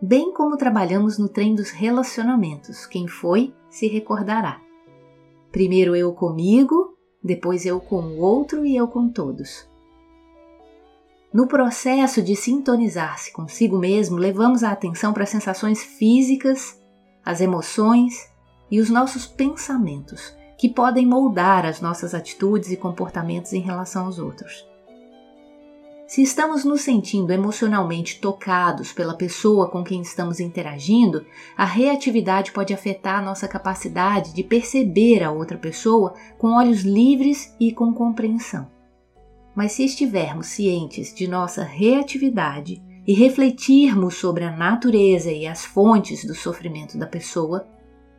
Bem 0.00 0.32
como 0.32 0.56
trabalhamos 0.56 1.18
no 1.18 1.28
trem 1.28 1.54
dos 1.54 1.70
relacionamentos, 1.70 2.86
quem 2.86 3.06
foi 3.06 3.54
se 3.68 3.86
recordará. 3.86 4.62
Primeiro 5.50 5.94
eu 5.94 6.12
comigo, 6.12 6.85
depois 7.22 7.66
eu 7.66 7.80
com 7.80 8.00
o 8.00 8.18
outro 8.18 8.64
e 8.64 8.76
eu 8.76 8.86
com 8.88 9.08
todos. 9.08 9.68
No 11.32 11.46
processo 11.46 12.22
de 12.22 12.34
sintonizar-se 12.34 13.32
consigo 13.32 13.76
mesmo, 13.76 14.16
levamos 14.16 14.62
a 14.62 14.70
atenção 14.70 15.12
para 15.12 15.24
as 15.24 15.28
sensações 15.28 15.82
físicas, 15.82 16.80
as 17.24 17.40
emoções 17.40 18.30
e 18.70 18.80
os 18.80 18.88
nossos 18.88 19.26
pensamentos, 19.26 20.34
que 20.56 20.68
podem 20.68 21.06
moldar 21.06 21.66
as 21.66 21.80
nossas 21.80 22.14
atitudes 22.14 22.70
e 22.70 22.76
comportamentos 22.76 23.52
em 23.52 23.60
relação 23.60 24.06
aos 24.06 24.18
outros. 24.18 24.66
Se 26.06 26.22
estamos 26.22 26.64
nos 26.64 26.82
sentindo 26.82 27.32
emocionalmente 27.32 28.20
tocados 28.20 28.92
pela 28.92 29.16
pessoa 29.16 29.68
com 29.68 29.82
quem 29.82 30.02
estamos 30.02 30.38
interagindo, 30.38 31.26
a 31.56 31.64
reatividade 31.64 32.52
pode 32.52 32.72
afetar 32.72 33.18
a 33.18 33.22
nossa 33.22 33.48
capacidade 33.48 34.32
de 34.32 34.44
perceber 34.44 35.24
a 35.24 35.32
outra 35.32 35.58
pessoa 35.58 36.14
com 36.38 36.56
olhos 36.56 36.82
livres 36.82 37.52
e 37.58 37.72
com 37.72 37.92
compreensão. 37.92 38.70
Mas 39.52 39.72
se 39.72 39.84
estivermos 39.84 40.46
cientes 40.46 41.12
de 41.12 41.26
nossa 41.26 41.64
reatividade 41.64 42.80
e 43.04 43.12
refletirmos 43.12 44.14
sobre 44.14 44.44
a 44.44 44.56
natureza 44.56 45.32
e 45.32 45.44
as 45.44 45.64
fontes 45.64 46.24
do 46.24 46.36
sofrimento 46.36 46.96
da 46.96 47.06
pessoa, 47.06 47.66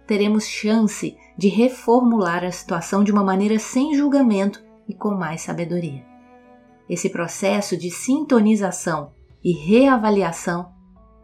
teremos 0.05 0.45
chance 0.45 1.15
de 1.37 1.47
reformular 1.47 2.43
a 2.43 2.51
situação 2.51 3.01
de 3.01 3.13
uma 3.13 3.23
maneira 3.23 3.57
sem 3.57 3.95
julgamento 3.95 4.61
e 4.89 4.93
com 4.93 5.11
mais 5.11 5.41
sabedoria. 5.41 6.16
Esse 6.89 7.09
processo 7.09 7.75
de 7.75 7.91
sintonização 7.91 9.11
e 9.43 9.51
reavaliação 9.51 10.71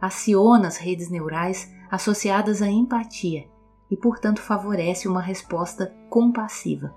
aciona 0.01 0.67
as 0.67 0.77
redes 0.77 1.09
neurais 1.09 1.73
associadas 1.89 2.61
à 2.61 2.67
empatia 2.67 3.45
e, 3.89 3.95
portanto, 3.95 4.41
favorece 4.41 5.07
uma 5.07 5.21
resposta 5.21 5.93
compassiva. 6.09 6.93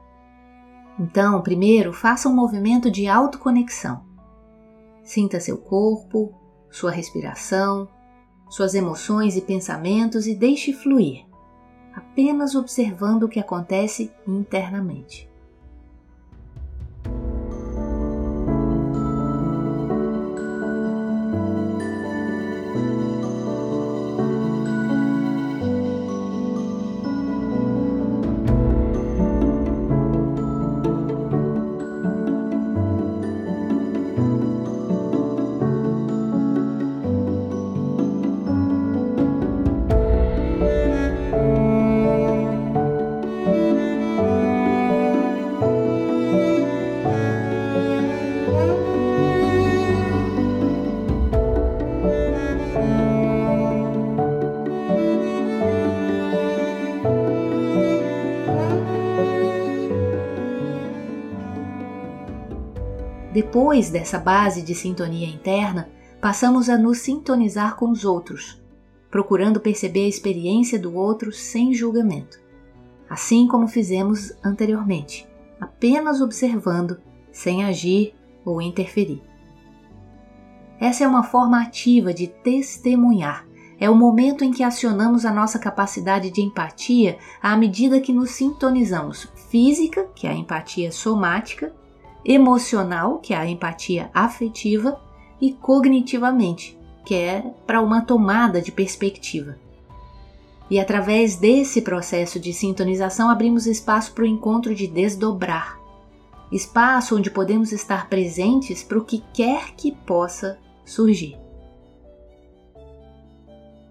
Então, 0.99 1.43
primeiro, 1.43 1.93
faça 1.93 2.29
um 2.29 2.35
movimento 2.35 2.91
de 2.91 3.07
autoconexão. 3.07 4.05
Sinta 5.05 5.39
seu 5.39 5.59
corpo, 5.59 6.35
sua 6.71 6.91
respiração, 6.91 7.89
suas 8.49 8.75
emoções 8.75 9.37
e 9.37 9.41
pensamentos 9.41 10.27
e 10.27 10.35
deixe 10.35 10.73
fluir, 10.73 11.27
apenas 11.95 12.55
observando 12.55 13.25
o 13.25 13.29
que 13.29 13.39
acontece 13.39 14.11
internamente. 14.27 15.31
Depois 63.57 63.89
dessa 63.89 64.19
base 64.19 64.61
de 64.61 64.75
sintonia 64.75 65.27
interna, 65.27 65.89
passamos 66.21 66.69
a 66.69 66.77
nos 66.77 66.99
sintonizar 66.99 67.75
com 67.77 67.89
os 67.89 68.05
outros, 68.05 68.63
procurando 69.11 69.61
perceber 69.61 70.05
a 70.05 70.09
experiência 70.09 70.79
do 70.79 70.95
outro 70.95 71.33
sem 71.33 71.73
julgamento, 71.73 72.39
assim 73.09 73.49
como 73.49 73.67
fizemos 73.67 74.31
anteriormente, 74.45 75.27
apenas 75.59 76.21
observando, 76.21 77.01
sem 77.33 77.65
agir 77.65 78.15
ou 78.45 78.61
interferir. 78.61 79.23
Essa 80.79 81.05
é 81.05 81.09
uma 81.09 81.23
forma 81.23 81.63
ativa 81.63 82.13
de 82.13 82.27
testemunhar. 82.27 83.49
É 83.81 83.89
o 83.89 83.95
momento 83.95 84.45
em 84.45 84.51
que 84.51 84.63
acionamos 84.63 85.25
a 85.25 85.33
nossa 85.33 85.59
capacidade 85.59 86.31
de 86.31 86.43
empatia 86.43 87.17
à 87.41 87.57
medida 87.57 88.03
que 88.03 88.13
nos 88.13 88.33
sintonizamos 88.33 89.33
física, 89.49 90.11
que 90.15 90.27
é 90.27 90.31
a 90.31 90.35
empatia 90.35 90.93
somática, 90.93 91.73
emocional, 92.27 93.19
que 93.19 93.33
é 93.33 93.37
a 93.37 93.47
empatia 93.47 94.11
afetiva, 94.13 95.01
e 95.41 95.53
cognitivamente, 95.53 96.79
que 97.05 97.15
é 97.15 97.43
para 97.67 97.81
uma 97.81 98.01
tomada 98.03 98.61
de 98.61 98.73
perspectiva. 98.73 99.57
E 100.69 100.81
através 100.81 101.37
desse 101.37 101.81
processo 101.81 102.41
de 102.41 102.53
sintonização 102.53 103.31
abrimos 103.31 103.67
espaço 103.67 104.13
para 104.13 104.25
o 104.25 104.27
encontro 104.27 104.75
de 104.75 104.87
desdobrar 104.87 105.87
espaço 106.51 107.17
onde 107.17 107.31
podemos 107.31 107.73
estar 107.73 108.09
presentes 108.09 108.83
para 108.83 108.99
o 108.99 109.05
que 109.05 109.23
quer 109.33 109.75
que 109.75 109.93
possa 109.93 110.59
surgir. 110.85 111.37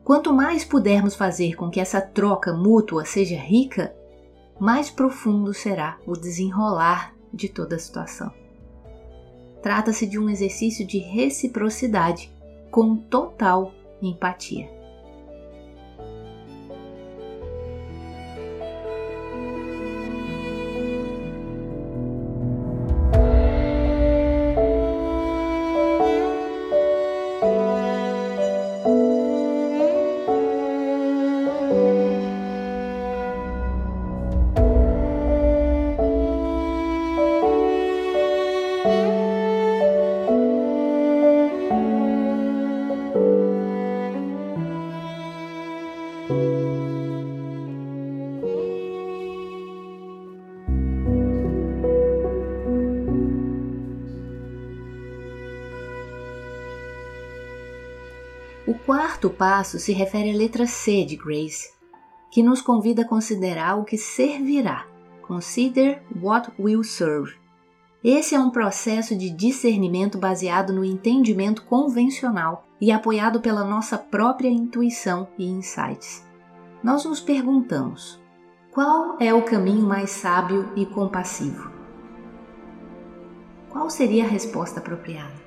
Quanto 0.04 0.32
mais 0.32 0.64
pudermos 0.64 1.16
fazer 1.16 1.56
com 1.56 1.70
que 1.70 1.80
essa 1.80 2.00
troca 2.00 2.54
mútua 2.54 3.06
seja 3.06 3.38
rica, 3.38 3.94
mais 4.60 4.90
profundo 4.90 5.54
será 5.54 5.98
o 6.06 6.14
desenrolar 6.14 7.15
de 7.36 7.50
toda 7.50 7.76
a 7.76 7.80
situação. 7.80 8.32
Trata-se 9.62 10.06
de 10.06 10.18
um 10.18 10.30
exercício 10.30 10.86
de 10.86 11.00
reciprocidade 11.00 12.32
com 12.72 12.96
total 12.96 13.74
empatia. 14.02 14.75
Quarto 58.86 59.32
passo 59.32 59.80
se 59.80 59.92
refere 59.92 60.30
à 60.30 60.38
letra 60.38 60.68
C 60.68 61.04
de 61.04 61.16
Grace, 61.16 61.74
que 62.30 62.44
nos 62.44 62.62
convida 62.62 63.02
a 63.02 63.08
considerar 63.08 63.80
o 63.80 63.84
que 63.84 63.98
servirá. 63.98 64.86
Consider 65.24 66.04
what 66.22 66.52
will 66.60 66.84
serve. 66.84 67.34
Esse 68.04 68.36
é 68.36 68.40
um 68.40 68.52
processo 68.52 69.16
de 69.16 69.32
discernimento 69.32 70.20
baseado 70.20 70.72
no 70.72 70.86
entendimento 70.86 71.66
convencional 71.66 72.68
e 72.80 72.92
apoiado 72.92 73.42
pela 73.42 73.64
nossa 73.64 73.98
própria 73.98 74.50
intuição 74.50 75.28
e 75.36 75.48
insights. 75.50 76.24
Nós 76.84 77.04
nos 77.06 77.20
perguntamos: 77.20 78.22
qual 78.72 79.18
é 79.20 79.34
o 79.34 79.42
caminho 79.42 79.88
mais 79.88 80.12
sábio 80.12 80.72
e 80.76 80.86
compassivo? 80.86 81.72
Qual 83.72 83.90
seria 83.90 84.26
a 84.26 84.28
resposta 84.28 84.80
apropriada? 84.80 85.45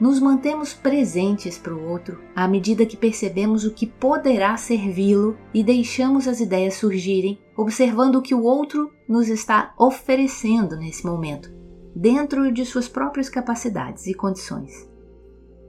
Nos 0.00 0.20
mantemos 0.20 0.72
presentes 0.72 1.58
para 1.58 1.74
o 1.74 1.88
outro 1.88 2.20
à 2.34 2.46
medida 2.46 2.86
que 2.86 2.96
percebemos 2.96 3.64
o 3.64 3.72
que 3.72 3.86
poderá 3.86 4.56
servi-lo 4.56 5.36
e 5.52 5.64
deixamos 5.64 6.28
as 6.28 6.40
ideias 6.40 6.74
surgirem, 6.74 7.38
observando 7.56 8.16
o 8.16 8.22
que 8.22 8.34
o 8.34 8.42
outro 8.42 8.90
nos 9.08 9.28
está 9.28 9.74
oferecendo 9.76 10.76
nesse 10.76 11.04
momento, 11.04 11.50
dentro 11.94 12.52
de 12.52 12.64
suas 12.64 12.88
próprias 12.88 13.28
capacidades 13.28 14.06
e 14.06 14.14
condições. 14.14 14.88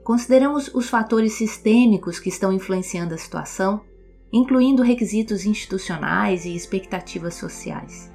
Consideramos 0.04 0.72
os 0.74 0.88
fatores 0.88 1.34
sistêmicos 1.34 2.18
que 2.18 2.28
estão 2.28 2.52
influenciando 2.52 3.14
a 3.14 3.18
situação, 3.18 3.80
incluindo 4.32 4.82
requisitos 4.82 5.44
institucionais 5.44 6.44
e 6.44 6.54
expectativas 6.54 7.34
sociais. 7.34 8.10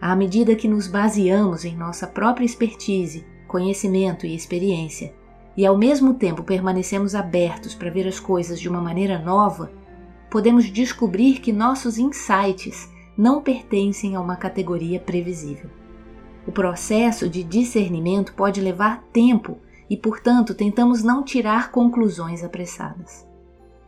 À 0.00 0.16
medida 0.16 0.56
que 0.56 0.66
nos 0.66 0.86
baseamos 0.86 1.64
em 1.66 1.76
nossa 1.76 2.06
própria 2.06 2.44
expertise 2.44 3.26
conhecimento 3.50 4.24
e 4.24 4.34
experiência, 4.34 5.12
e 5.56 5.66
ao 5.66 5.76
mesmo 5.76 6.14
tempo 6.14 6.44
permanecemos 6.44 7.16
abertos 7.16 7.74
para 7.74 7.90
ver 7.90 8.06
as 8.06 8.20
coisas 8.20 8.60
de 8.60 8.68
uma 8.68 8.80
maneira 8.80 9.18
nova, 9.18 9.72
podemos 10.30 10.70
descobrir 10.70 11.40
que 11.40 11.52
nossos 11.52 11.98
insights 11.98 12.88
não 13.18 13.42
pertencem 13.42 14.14
a 14.14 14.20
uma 14.20 14.36
categoria 14.36 15.00
previsível. 15.00 15.68
O 16.46 16.52
processo 16.52 17.28
de 17.28 17.42
discernimento 17.42 18.34
pode 18.34 18.60
levar 18.60 19.02
tempo 19.12 19.58
e, 19.90 19.96
portanto, 19.96 20.54
tentamos 20.54 21.02
não 21.02 21.24
tirar 21.24 21.72
conclusões 21.72 22.44
apressadas. 22.44 23.26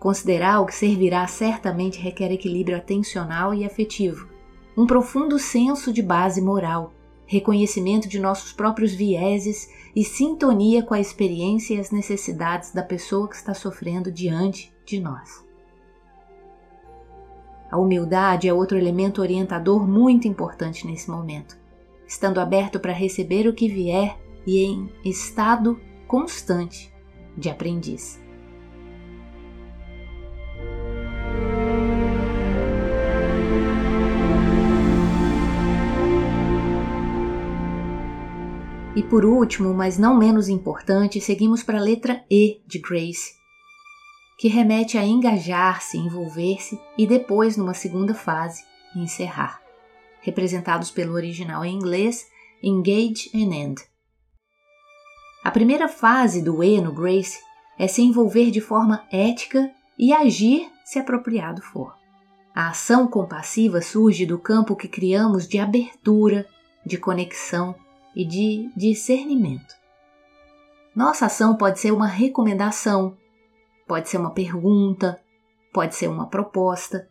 Considerar 0.00 0.60
o 0.60 0.66
que 0.66 0.74
servirá 0.74 1.24
certamente 1.28 2.00
requer 2.00 2.32
equilíbrio 2.32 2.76
atencional 2.76 3.54
e 3.54 3.64
afetivo, 3.64 4.26
um 4.76 4.88
profundo 4.88 5.38
senso 5.38 5.92
de 5.92 6.02
base 6.02 6.42
moral 6.42 6.92
reconhecimento 7.32 8.10
de 8.10 8.18
nossos 8.18 8.52
próprios 8.52 8.92
vieses 8.92 9.70
e 9.96 10.04
sintonia 10.04 10.82
com 10.82 10.92
a 10.92 11.00
experiência 11.00 11.74
e 11.74 11.80
as 11.80 11.90
necessidades 11.90 12.72
da 12.72 12.82
pessoa 12.82 13.26
que 13.26 13.34
está 13.34 13.54
sofrendo 13.54 14.12
diante 14.12 14.70
de 14.84 15.00
nós. 15.00 15.42
A 17.70 17.78
humildade 17.78 18.46
é 18.46 18.52
outro 18.52 18.76
elemento 18.76 19.22
orientador 19.22 19.88
muito 19.88 20.28
importante 20.28 20.86
nesse 20.86 21.10
momento, 21.10 21.56
estando 22.06 22.38
aberto 22.38 22.78
para 22.78 22.92
receber 22.92 23.48
o 23.48 23.54
que 23.54 23.66
vier 23.66 24.18
e 24.46 24.62
em 24.62 24.92
estado 25.02 25.80
constante 26.06 26.92
de 27.34 27.48
aprendiz. 27.48 28.21
E 38.94 39.02
por 39.02 39.24
último, 39.24 39.72
mas 39.72 39.96
não 39.96 40.14
menos 40.18 40.50
importante, 40.50 41.18
seguimos 41.18 41.62
para 41.62 41.78
a 41.78 41.82
letra 41.82 42.22
E 42.30 42.60
de 42.66 42.78
Grace, 42.78 43.32
que 44.38 44.48
remete 44.48 44.98
a 44.98 45.04
engajar-se, 45.04 45.96
envolver-se 45.96 46.78
e 46.98 47.06
depois, 47.06 47.56
numa 47.56 47.72
segunda 47.72 48.12
fase, 48.12 48.62
encerrar, 48.94 49.62
representados 50.20 50.90
pelo 50.90 51.14
original 51.14 51.64
em 51.64 51.74
inglês 51.74 52.26
Engage 52.62 53.30
and 53.34 53.54
End. 53.54 53.82
A 55.42 55.50
primeira 55.50 55.88
fase 55.88 56.42
do 56.42 56.62
E 56.62 56.78
no 56.78 56.92
Grace 56.92 57.40
é 57.78 57.88
se 57.88 58.02
envolver 58.02 58.50
de 58.50 58.60
forma 58.60 59.06
ética 59.10 59.70
e 59.98 60.12
agir 60.12 60.70
se 60.84 60.98
apropriado 60.98 61.62
for. 61.62 61.96
A 62.54 62.68
ação 62.68 63.08
compassiva 63.08 63.80
surge 63.80 64.26
do 64.26 64.38
campo 64.38 64.76
que 64.76 64.86
criamos 64.86 65.48
de 65.48 65.58
abertura, 65.58 66.46
de 66.84 66.98
conexão, 66.98 67.74
e 68.14 68.24
de 68.24 68.70
discernimento. 68.76 69.74
Nossa 70.94 71.26
ação 71.26 71.56
pode 71.56 71.80
ser 71.80 71.90
uma 71.92 72.06
recomendação, 72.06 73.16
pode 73.86 74.08
ser 74.08 74.18
uma 74.18 74.32
pergunta, 74.32 75.20
pode 75.72 75.94
ser 75.94 76.08
uma 76.08 76.28
proposta, 76.28 77.08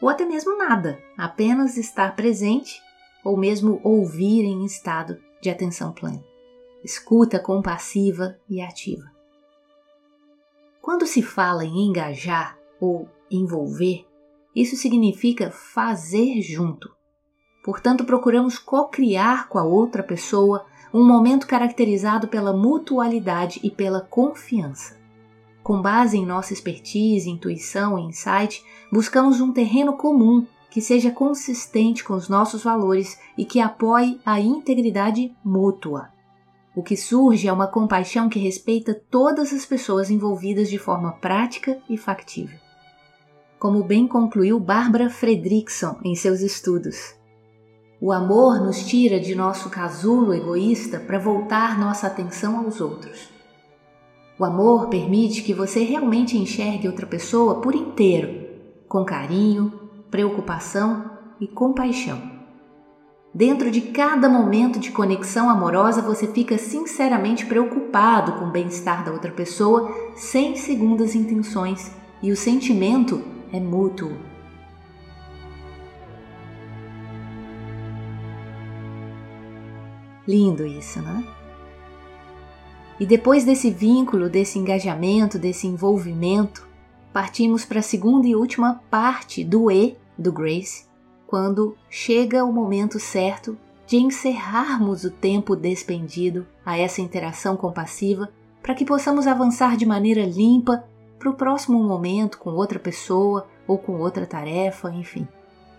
ou 0.00 0.08
até 0.08 0.24
mesmo 0.24 0.56
nada, 0.56 0.98
apenas 1.18 1.76
estar 1.76 2.16
presente 2.16 2.80
ou 3.22 3.36
mesmo 3.36 3.80
ouvir 3.84 4.44
em 4.44 4.64
estado 4.64 5.20
de 5.42 5.50
atenção 5.50 5.92
plena. 5.92 6.24
Escuta 6.82 7.38
compassiva 7.38 8.38
e 8.48 8.62
ativa. 8.62 9.10
Quando 10.80 11.06
se 11.06 11.22
fala 11.22 11.64
em 11.64 11.88
engajar 11.88 12.58
ou 12.80 13.06
envolver, 13.30 14.06
isso 14.56 14.76
significa 14.76 15.50
fazer 15.50 16.40
junto, 16.40 16.90
Portanto, 17.70 18.04
procuramos 18.04 18.58
co-criar 18.58 19.48
com 19.48 19.56
a 19.56 19.62
outra 19.62 20.02
pessoa 20.02 20.66
um 20.92 21.06
momento 21.06 21.46
caracterizado 21.46 22.26
pela 22.26 22.52
mutualidade 22.52 23.60
e 23.62 23.70
pela 23.70 24.00
confiança. 24.00 24.98
Com 25.62 25.80
base 25.80 26.18
em 26.18 26.26
nossa 26.26 26.52
expertise, 26.52 27.30
intuição 27.30 27.96
e 27.96 28.02
insight, 28.02 28.60
buscamos 28.90 29.40
um 29.40 29.52
terreno 29.52 29.92
comum 29.92 30.44
que 30.68 30.80
seja 30.80 31.12
consistente 31.12 32.02
com 32.02 32.14
os 32.14 32.28
nossos 32.28 32.64
valores 32.64 33.16
e 33.38 33.44
que 33.44 33.60
apoie 33.60 34.20
a 34.26 34.40
integridade 34.40 35.32
mútua. 35.44 36.08
O 36.74 36.82
que 36.82 36.96
surge 36.96 37.46
é 37.46 37.52
uma 37.52 37.68
compaixão 37.68 38.28
que 38.28 38.40
respeita 38.40 39.00
todas 39.08 39.52
as 39.52 39.64
pessoas 39.64 40.10
envolvidas 40.10 40.68
de 40.68 40.76
forma 40.76 41.12
prática 41.12 41.80
e 41.88 41.96
factível. 41.96 42.58
Como 43.60 43.84
bem 43.84 44.08
concluiu 44.08 44.58
Barbara 44.58 45.08
Fredrickson 45.08 46.00
em 46.02 46.16
seus 46.16 46.40
estudos, 46.40 47.19
o 48.00 48.12
amor 48.12 48.60
nos 48.60 48.86
tira 48.86 49.20
de 49.20 49.34
nosso 49.34 49.68
casulo 49.68 50.32
egoísta 50.32 50.98
para 50.98 51.18
voltar 51.18 51.78
nossa 51.78 52.06
atenção 52.06 52.58
aos 52.64 52.80
outros. 52.80 53.28
O 54.38 54.44
amor 54.44 54.88
permite 54.88 55.42
que 55.42 55.52
você 55.52 55.84
realmente 55.84 56.38
enxergue 56.38 56.88
outra 56.88 57.06
pessoa 57.06 57.60
por 57.60 57.74
inteiro, 57.74 58.48
com 58.88 59.04
carinho, 59.04 59.70
preocupação 60.10 61.10
e 61.38 61.46
compaixão. 61.46 62.40
Dentro 63.34 63.70
de 63.70 63.82
cada 63.82 64.30
momento 64.30 64.80
de 64.80 64.90
conexão 64.90 65.50
amorosa, 65.50 66.00
você 66.00 66.26
fica 66.26 66.56
sinceramente 66.56 67.44
preocupado 67.44 68.32
com 68.32 68.46
o 68.46 68.50
bem-estar 68.50 69.04
da 69.04 69.12
outra 69.12 69.30
pessoa, 69.30 69.94
sem 70.16 70.56
segundas 70.56 71.14
intenções, 71.14 71.92
e 72.22 72.32
o 72.32 72.36
sentimento 72.36 73.22
é 73.52 73.60
mútuo. 73.60 74.29
Lindo 80.26 80.66
isso, 80.66 81.00
né? 81.00 81.24
E 82.98 83.06
depois 83.06 83.44
desse 83.44 83.70
vínculo, 83.70 84.28
desse 84.28 84.58
engajamento, 84.58 85.38
desse 85.38 85.66
envolvimento, 85.66 86.68
partimos 87.12 87.64
para 87.64 87.80
a 87.80 87.82
segunda 87.82 88.26
e 88.28 88.36
última 88.36 88.82
parte 88.90 89.42
do 89.42 89.70
E 89.70 89.96
do 90.18 90.30
Grace, 90.30 90.84
quando 91.26 91.76
chega 91.88 92.44
o 92.44 92.52
momento 92.52 93.00
certo 93.00 93.56
de 93.86 93.96
encerrarmos 93.96 95.02
o 95.02 95.10
tempo 95.10 95.56
despendido 95.56 96.46
a 96.64 96.78
essa 96.78 97.00
interação 97.00 97.56
compassiva 97.56 98.28
para 98.62 98.74
que 98.74 98.84
possamos 98.84 99.26
avançar 99.26 99.76
de 99.76 99.86
maneira 99.86 100.24
limpa 100.24 100.84
para 101.18 101.30
o 101.30 101.34
próximo 101.34 101.82
momento 101.82 102.38
com 102.38 102.50
outra 102.50 102.78
pessoa 102.78 103.46
ou 103.66 103.78
com 103.78 103.98
outra 103.98 104.26
tarefa, 104.26 104.92
enfim, 104.92 105.26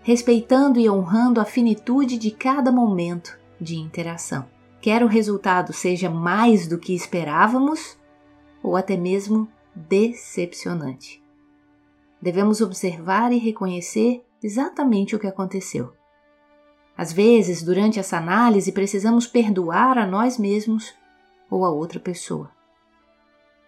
respeitando 0.02 0.80
e 0.80 0.90
honrando 0.90 1.40
a 1.40 1.44
finitude 1.44 2.18
de 2.18 2.30
cada 2.32 2.72
momento 2.72 3.38
de 3.62 3.76
interação. 3.76 4.46
Quer 4.80 5.04
o 5.04 5.06
resultado 5.06 5.72
seja 5.72 6.10
mais 6.10 6.66
do 6.66 6.78
que 6.78 6.94
esperávamos 6.94 7.96
ou 8.62 8.76
até 8.76 8.96
mesmo 8.96 9.48
decepcionante. 9.74 11.22
Devemos 12.20 12.60
observar 12.60 13.32
e 13.32 13.38
reconhecer 13.38 14.24
exatamente 14.42 15.14
o 15.14 15.18
que 15.18 15.26
aconteceu. 15.26 15.92
Às 16.96 17.12
vezes, 17.12 17.62
durante 17.62 17.98
essa 17.98 18.18
análise, 18.18 18.70
precisamos 18.70 19.26
perdoar 19.26 19.96
a 19.96 20.06
nós 20.06 20.38
mesmos 20.38 20.94
ou 21.50 21.64
a 21.64 21.70
outra 21.70 21.98
pessoa. 21.98 22.50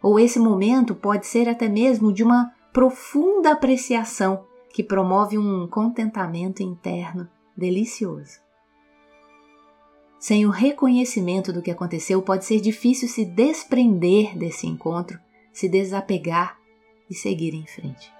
Ou 0.03 0.21
esse 0.21 0.39
momento 0.39 0.95
pode 0.95 1.27
ser 1.27 1.49
até 1.49 1.69
mesmo 1.69 2.13
de 2.13 2.23
uma 2.23 2.53
profunda 2.73 3.53
apreciação 3.53 4.45
que 4.73 4.83
promove 4.83 5.39
um 5.39 5.67
contentamento 5.67 6.63
interno 6.63 7.29
delicioso. 7.57 8.44
Sem 10.27 10.47
o 10.47 10.51
reconhecimento 10.51 11.53
do 11.53 11.61
que 11.61 11.71
aconteceu, 11.71 12.23
pode 12.23 12.47
ser 12.47 12.59
difícil 12.59 13.07
se 13.07 13.27
desprender 13.27 14.35
desse 14.39 14.67
encontro, 14.67 15.21
se 15.53 15.69
desapegar 15.69 16.57
e 17.11 17.15
seguir 17.15 17.53
em 17.53 17.67
frente. 17.67 18.11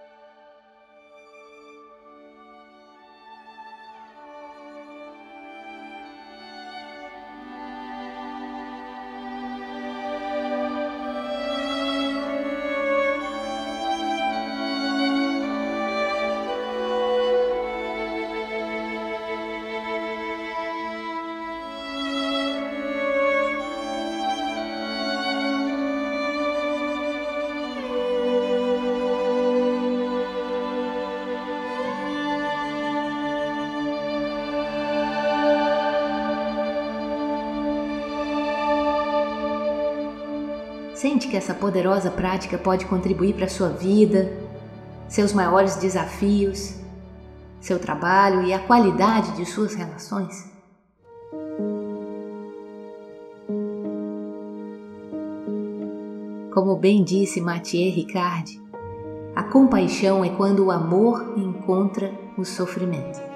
Poderosa 41.65 42.11
prática 42.11 42.59
pode 42.59 42.85
contribuir 42.85 43.33
para 43.33 43.49
sua 43.49 43.71
vida, 43.71 44.31
seus 45.09 45.33
maiores 45.33 45.77
desafios, 45.77 46.75
seu 47.59 47.79
trabalho 47.79 48.43
e 48.43 48.53
a 48.53 48.59
qualidade 48.59 49.35
de 49.35 49.47
suas 49.47 49.73
relações? 49.73 50.45
Como 56.53 56.77
bem 56.77 57.03
disse 57.03 57.41
Mathieu 57.41 57.91
Ricard, 57.95 58.61
a 59.35 59.43
compaixão 59.45 60.23
é 60.23 60.29
quando 60.29 60.67
o 60.67 60.71
amor 60.71 61.33
encontra 61.39 62.13
o 62.37 62.45
sofrimento. 62.45 63.34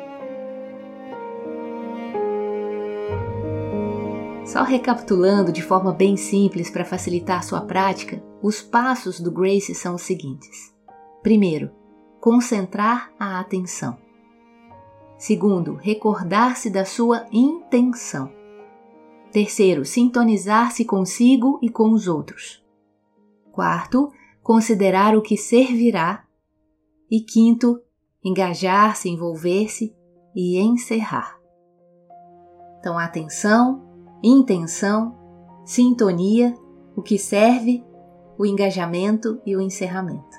Só 4.48 4.62
recapitulando 4.62 5.52
de 5.52 5.60
forma 5.60 5.92
bem 5.92 6.16
simples 6.16 6.70
para 6.70 6.82
facilitar 6.82 7.44
sua 7.44 7.60
prática, 7.60 8.24
os 8.42 8.62
passos 8.62 9.20
do 9.20 9.30
Grace 9.30 9.74
são 9.74 9.96
os 9.96 10.00
seguintes. 10.00 10.74
Primeiro, 11.22 11.70
concentrar 12.18 13.12
a 13.20 13.40
atenção. 13.40 13.98
Segundo, 15.18 15.74
recordar-se 15.74 16.70
da 16.70 16.86
sua 16.86 17.26
intenção. 17.30 18.32
Terceiro, 19.30 19.84
sintonizar-se 19.84 20.82
consigo 20.82 21.58
e 21.60 21.68
com 21.68 21.90
os 21.90 22.08
outros. 22.08 22.64
Quarto, 23.52 24.10
considerar 24.42 25.14
o 25.14 25.20
que 25.20 25.36
servirá. 25.36 26.24
E 27.10 27.20
quinto, 27.20 27.82
engajar-se, 28.24 29.10
envolver-se 29.10 29.94
e 30.34 30.58
encerrar. 30.58 31.38
Então, 32.78 32.98
atenção, 32.98 33.87
intenção, 34.22 35.16
sintonia, 35.64 36.54
o 36.96 37.02
que 37.02 37.18
serve, 37.18 37.84
o 38.36 38.44
engajamento 38.44 39.40
e 39.44 39.54
o 39.54 39.60
encerramento. 39.60 40.36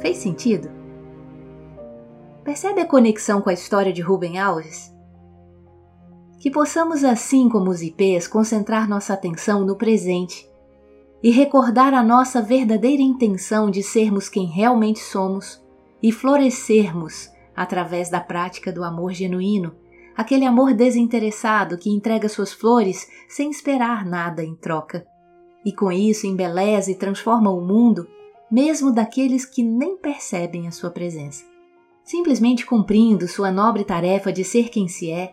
Fez 0.00 0.16
sentido? 0.16 0.70
Percebe 2.44 2.80
a 2.80 2.86
conexão 2.86 3.40
com 3.40 3.50
a 3.50 3.52
história 3.52 3.92
de 3.92 4.00
Rubem 4.00 4.38
Alves? 4.38 4.94
Que 6.38 6.50
possamos, 6.50 7.04
assim 7.04 7.48
como 7.48 7.70
os 7.70 7.82
IPs, 7.82 8.26
concentrar 8.26 8.88
nossa 8.88 9.12
atenção 9.12 9.64
no 9.64 9.76
presente 9.76 10.48
e 11.22 11.30
recordar 11.30 11.92
a 11.92 12.02
nossa 12.02 12.40
verdadeira 12.40 13.02
intenção 13.02 13.70
de 13.70 13.82
sermos 13.82 14.28
quem 14.28 14.46
realmente 14.46 15.00
somos 15.00 15.62
e 16.02 16.10
florescermos 16.10 17.30
através 17.54 18.08
da 18.08 18.20
prática 18.20 18.72
do 18.72 18.82
amor 18.82 19.12
genuíno, 19.12 19.74
aquele 20.20 20.44
amor 20.44 20.74
desinteressado 20.74 21.78
que 21.78 21.88
entrega 21.88 22.28
suas 22.28 22.52
flores 22.52 23.08
sem 23.26 23.50
esperar 23.50 24.04
nada 24.04 24.44
em 24.44 24.54
troca. 24.54 25.06
E 25.64 25.72
com 25.72 25.90
isso 25.90 26.26
embeleza 26.26 26.90
e 26.90 26.94
transforma 26.94 27.50
o 27.50 27.60
mundo, 27.62 28.06
mesmo 28.50 28.92
daqueles 28.92 29.46
que 29.46 29.62
nem 29.62 29.96
percebem 29.96 30.68
a 30.68 30.70
sua 30.70 30.90
presença. 30.90 31.44
Simplesmente 32.04 32.66
cumprindo 32.66 33.26
sua 33.26 33.50
nobre 33.50 33.82
tarefa 33.82 34.30
de 34.30 34.44
ser 34.44 34.68
quem 34.68 34.88
se 34.88 35.10
é 35.10 35.32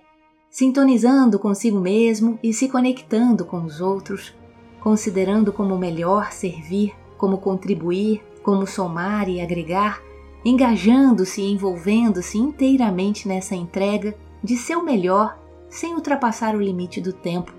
sintonizando 0.50 1.38
consigo 1.38 1.80
mesmo 1.80 2.40
e 2.42 2.54
se 2.54 2.70
conectando 2.70 3.44
com 3.44 3.64
os 3.64 3.82
outros, 3.82 4.34
considerando 4.80 5.52
como 5.52 5.78
melhor 5.78 6.32
servir, 6.32 6.96
como 7.18 7.40
contribuir, 7.40 8.24
como 8.42 8.66
somar 8.66 9.28
e 9.28 9.42
agregar, 9.42 10.02
engajando-se 10.46 11.42
e 11.42 11.52
envolvendo-se 11.52 12.38
inteiramente 12.38 13.28
nessa 13.28 13.54
entrega 13.54 14.16
de 14.44 14.56
seu 14.56 14.84
melhor 14.84 15.38
sem 15.70 15.94
ultrapassar 15.94 16.56
o 16.56 16.62
limite 16.62 17.02
do 17.02 17.12
tempo, 17.14 17.54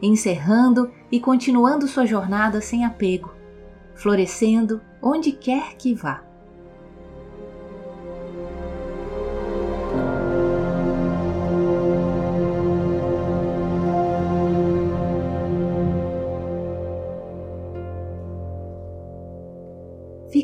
encerrando 0.00 0.90
e 1.10 1.20
continuando 1.20 1.86
sua 1.86 2.06
jornada 2.06 2.60
sem 2.60 2.84
apego, 2.84 3.30
florescendo 3.94 4.80
onde 5.02 5.32
quer 5.32 5.74
que 5.76 5.94
vá. 5.94 6.28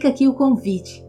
fica 0.04 0.08
aqui 0.08 0.28
o 0.28 0.34
convite 0.34 1.02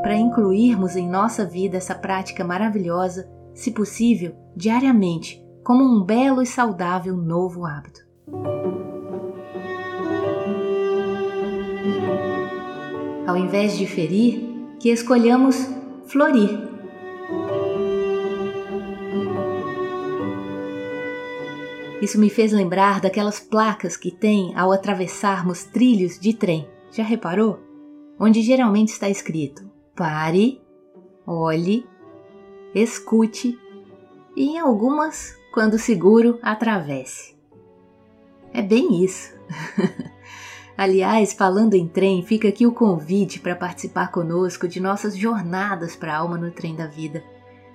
para 0.00 0.14
incluirmos 0.14 0.96
em 0.96 1.06
nossa 1.06 1.44
vida 1.44 1.76
essa 1.76 1.94
prática 1.94 2.42
maravilhosa, 2.42 3.28
se 3.56 3.72
possível, 3.72 4.36
diariamente, 4.54 5.44
como 5.64 5.82
um 5.82 6.04
belo 6.04 6.40
e 6.40 6.46
saudável 6.46 7.16
novo 7.16 7.66
hábito. 7.66 8.06
Ao 13.26 13.36
invés 13.36 13.76
de 13.76 13.86
ferir, 13.86 14.76
que 14.78 14.90
escolhamos 14.90 15.56
florir. 16.06 16.60
Isso 22.00 22.20
me 22.20 22.30
fez 22.30 22.52
lembrar 22.52 23.00
daquelas 23.00 23.40
placas 23.40 23.96
que 23.96 24.12
tem 24.12 24.54
ao 24.54 24.70
atravessarmos 24.70 25.64
trilhos 25.64 26.20
de 26.20 26.32
trem. 26.32 26.68
Já 26.92 27.02
reparou? 27.02 27.66
onde 28.18 28.42
geralmente 28.42 28.88
está 28.88 29.08
escrito 29.08 29.70
pare, 29.94 30.60
olhe, 31.26 31.86
escute 32.82 33.58
e 34.36 34.50
em 34.50 34.58
algumas, 34.58 35.34
quando 35.52 35.78
seguro, 35.78 36.38
atravesse. 36.42 37.34
É 38.52 38.60
bem 38.60 39.02
isso. 39.02 39.34
Aliás, 40.76 41.32
falando 41.32 41.72
em 41.72 41.88
trem, 41.88 42.22
fica 42.22 42.48
aqui 42.48 42.66
o 42.66 42.72
convite 42.72 43.40
para 43.40 43.56
participar 43.56 44.10
conosco 44.10 44.68
de 44.68 44.78
nossas 44.78 45.16
jornadas 45.16 45.96
para 45.96 46.14
a 46.14 46.18
alma 46.18 46.36
no 46.36 46.50
trem 46.50 46.76
da 46.76 46.86
vida, 46.86 47.24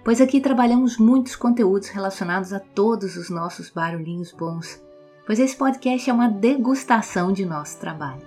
pois 0.03 0.21
aqui 0.21 0.39
trabalhamos 0.39 0.99
muitos 0.99 1.35
conteúdos 1.35 1.89
relacionados 1.89 2.53
a 2.53 2.59
todos 2.59 3.17
os 3.17 3.27
nossos 3.31 3.71
barulhinhos 3.71 4.31
bons, 4.31 4.79
pois 5.25 5.39
esse 5.39 5.55
podcast 5.55 6.07
é 6.07 6.13
uma 6.13 6.29
degustação 6.29 7.33
de 7.33 7.43
nosso 7.43 7.79
trabalho. 7.79 8.21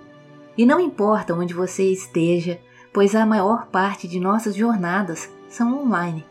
E 0.57 0.65
não 0.65 0.79
importa 0.81 1.33
onde 1.33 1.53
você 1.53 1.89
esteja, 1.89 2.59
pois 2.93 3.15
a 3.15 3.25
maior 3.25 3.67
parte 3.67 4.09
de 4.09 4.19
nossas 4.19 4.55
jornadas 4.55 5.29
são 5.47 5.85
online. 5.85 6.25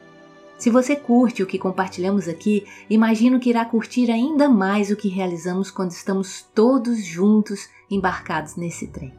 Se 0.59 0.71
você 0.71 0.95
curte 0.95 1.43
o 1.43 1.47
que 1.47 1.59
compartilhamos 1.59 2.29
aqui, 2.29 2.65
imagino 2.89 3.41
que 3.41 3.51
irá 3.51 3.65
curtir 3.65 4.11
ainda 4.11 4.49
mais 4.49 4.91
o 4.91 4.97
que 4.97 5.09
realizamos 5.09 5.71
quando 5.71 5.91
estamos 5.91 6.43
todos 6.55 7.05
juntos 7.05 7.69
embarcados 7.91 8.57
nesse 8.57 8.87
trem. 8.87 9.13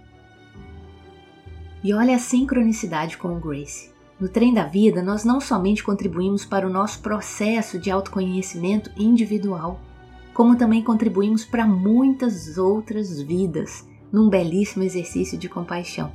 E 1.84 1.94
olha 1.94 2.16
a 2.16 2.20
sincronicidade 2.20 3.18
com 3.18 3.36
o 3.36 3.40
Grace. 3.40 3.94
No 4.20 4.30
trem 4.30 4.54
da 4.54 4.64
vida, 4.64 5.04
nós 5.04 5.26
não 5.26 5.42
somente 5.42 5.84
contribuímos 5.84 6.46
para 6.46 6.66
o 6.66 6.70
nosso 6.70 7.00
processo 7.00 7.78
de 7.78 7.92
autoconhecimento 7.92 8.90
individual, 8.98 9.80
como 10.34 10.56
também 10.56 10.82
contribuímos 10.82 11.44
para 11.46 11.68
muitas 11.68 12.58
outras 12.58 13.22
vidas 13.22 13.86
num 14.12 14.30
belíssimo 14.30 14.84
exercício 14.84 15.38
de 15.38 15.50
compaixão, 15.50 16.12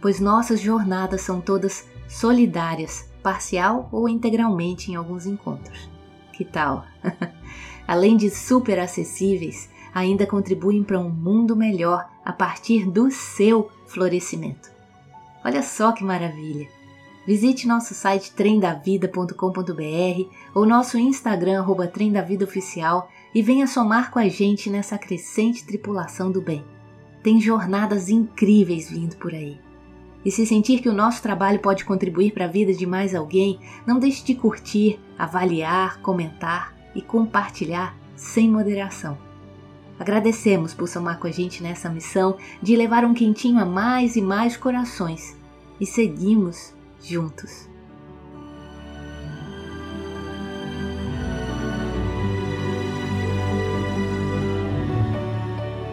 pois 0.00 0.18
nossas 0.18 0.60
jornadas 0.60 1.20
são 1.20 1.40
todas 1.40 1.86
solidárias, 2.08 3.08
parcial 3.26 3.88
ou 3.90 4.08
integralmente 4.08 4.92
em 4.92 4.94
alguns 4.94 5.26
encontros. 5.26 5.90
Que 6.32 6.44
tal? 6.44 6.84
Além 7.84 8.16
de 8.16 8.30
super 8.30 8.78
acessíveis, 8.78 9.68
ainda 9.92 10.24
contribuem 10.24 10.84
para 10.84 11.00
um 11.00 11.10
mundo 11.10 11.56
melhor 11.56 12.08
a 12.24 12.32
partir 12.32 12.88
do 12.88 13.10
seu 13.10 13.68
florescimento. 13.88 14.70
Olha 15.44 15.60
só 15.60 15.90
que 15.90 16.04
maravilha! 16.04 16.68
Visite 17.26 17.66
nosso 17.66 17.94
site 17.94 18.32
trendavida.com.br 18.32 20.30
ou 20.54 20.64
nosso 20.64 20.96
Instagram 20.96 21.58
arroba 21.58 21.90
e 23.34 23.42
venha 23.42 23.66
somar 23.66 24.12
com 24.12 24.20
a 24.20 24.28
gente 24.28 24.70
nessa 24.70 24.96
crescente 24.96 25.66
tripulação 25.66 26.30
do 26.30 26.40
bem. 26.40 26.64
Tem 27.24 27.40
jornadas 27.40 28.08
incríveis 28.08 28.88
vindo 28.88 29.16
por 29.16 29.34
aí. 29.34 29.65
E 30.26 30.30
se 30.32 30.44
sentir 30.44 30.80
que 30.80 30.88
o 30.88 30.92
nosso 30.92 31.22
trabalho 31.22 31.60
pode 31.60 31.84
contribuir 31.84 32.32
para 32.32 32.46
a 32.46 32.48
vida 32.48 32.74
de 32.74 32.84
mais 32.84 33.14
alguém, 33.14 33.60
não 33.86 34.00
deixe 34.00 34.24
de 34.24 34.34
curtir, 34.34 34.98
avaliar, 35.16 36.00
comentar 36.00 36.74
e 36.96 37.00
compartilhar 37.00 37.96
sem 38.16 38.50
moderação. 38.50 39.16
Agradecemos 39.96 40.74
por 40.74 40.88
somar 40.88 41.20
com 41.20 41.28
a 41.28 41.30
gente 41.30 41.62
nessa 41.62 41.88
missão 41.88 42.36
de 42.60 42.74
levar 42.74 43.04
um 43.04 43.14
quentinho 43.14 43.60
a 43.60 43.64
mais 43.64 44.16
e 44.16 44.20
mais 44.20 44.56
corações 44.56 45.36
e 45.80 45.86
seguimos 45.86 46.74
juntos. 47.00 47.68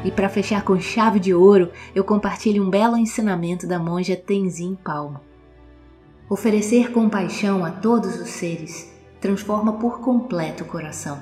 E 0.03 0.11
para 0.11 0.29
fechar 0.29 0.63
com 0.63 0.79
chave 0.79 1.19
de 1.19 1.33
ouro, 1.33 1.71
eu 1.95 2.03
compartilho 2.03 2.63
um 2.63 2.69
belo 2.69 2.97
ensinamento 2.97 3.65
da 3.65 3.79
monja 3.79 4.15
Tenzin 4.15 4.75
Palmo. 4.75 5.21
Oferecer 6.29 6.91
compaixão 6.91 7.63
a 7.63 7.71
todos 7.71 8.19
os 8.19 8.29
seres 8.29 8.91
transforma 9.21 9.73
por 9.73 10.01
completo 10.01 10.63
o 10.63 10.67
coração. 10.67 11.21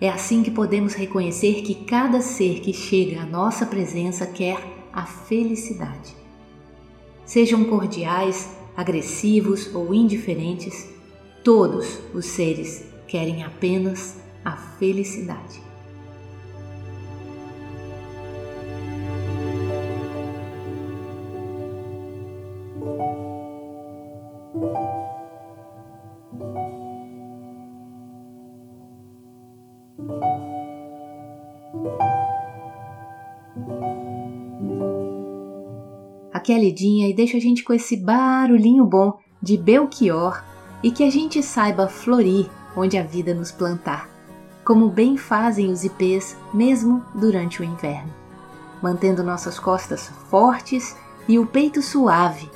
É 0.00 0.08
assim 0.08 0.42
que 0.42 0.50
podemos 0.50 0.94
reconhecer 0.94 1.62
que 1.62 1.74
cada 1.84 2.20
ser 2.20 2.60
que 2.60 2.72
chega 2.72 3.22
à 3.22 3.26
nossa 3.26 3.66
presença 3.66 4.26
quer 4.26 4.58
a 4.92 5.04
felicidade. 5.04 6.16
Sejam 7.24 7.64
cordiais, 7.64 8.56
agressivos 8.76 9.74
ou 9.74 9.94
indiferentes, 9.94 10.88
todos 11.42 11.98
os 12.14 12.26
seres 12.26 12.84
querem 13.06 13.44
apenas 13.44 14.16
a 14.44 14.52
felicidade. 14.52 15.63
Aqueledinha 36.32 37.08
e 37.08 37.14
deixa 37.14 37.38
a 37.38 37.40
gente 37.40 37.64
com 37.64 37.72
esse 37.72 37.96
barulhinho 37.96 38.84
bom 38.84 39.18
de 39.40 39.56
Belchior 39.56 40.44
e 40.82 40.90
que 40.90 41.02
a 41.02 41.10
gente 41.10 41.42
saiba 41.42 41.88
florir 41.88 42.50
onde 42.76 42.98
a 42.98 43.02
vida 43.02 43.32
nos 43.32 43.50
plantar, 43.50 44.10
como 44.64 44.90
bem 44.90 45.16
fazem 45.16 45.70
os 45.70 45.84
ipês 45.84 46.36
mesmo 46.52 47.02
durante 47.14 47.62
o 47.62 47.64
inverno, 47.64 48.12
mantendo 48.82 49.22
nossas 49.22 49.58
costas 49.58 50.08
fortes 50.28 50.96
e 51.26 51.38
o 51.38 51.46
peito 51.46 51.80
suave 51.80 52.50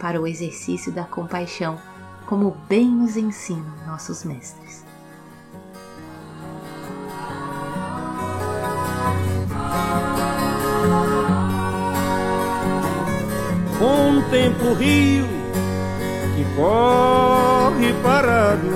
para 0.00 0.20
o 0.20 0.26
exercício 0.26 0.90
da 0.90 1.04
compaixão, 1.04 1.78
como 2.26 2.56
bem 2.68 2.86
nos 2.86 3.16
ensinam 3.16 3.74
nossos 3.86 4.24
mestres. 4.24 4.84
Contemplo 13.78 14.70
o 14.70 14.74
rio 14.74 15.26
que 16.36 16.44
corre 16.56 17.92
parado 18.02 18.68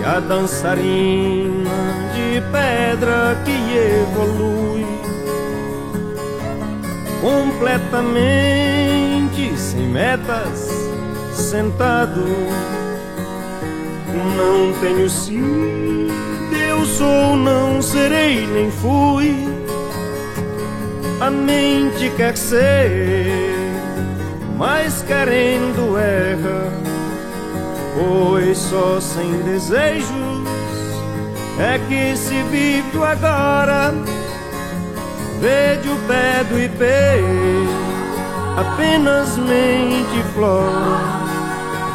e 0.00 0.04
a 0.04 0.20
dançarina 0.20 1.70
de 2.14 2.40
pedra 2.50 3.40
que 3.44 3.52
evolui 3.76 4.95
completamente 7.26 9.58
sem 9.58 9.88
metas, 9.88 10.70
sentado. 11.34 12.22
Não 14.36 14.72
tenho 14.80 15.10
se 15.10 15.36
eu 16.68 16.86
sou, 16.86 17.34
não 17.36 17.82
serei 17.82 18.46
nem 18.46 18.70
fui 18.70 19.34
a 21.20 21.28
mente 21.30 22.10
quer 22.16 22.36
ser, 22.36 23.26
mas 24.56 25.02
querendo 25.02 25.98
erra, 25.98 26.72
pois 27.94 28.56
só 28.58 29.00
sem 29.00 29.42
desejos 29.42 30.06
é 31.58 31.80
que 31.88 32.16
se 32.16 32.40
vive 32.50 33.02
agora. 33.02 34.15
Vede 35.40 35.88
o 35.88 35.96
pé 36.06 36.44
do 36.44 36.58
ipê, 36.58 37.20
apenas 38.56 39.36
mente 39.36 40.22
flora, 40.34 41.00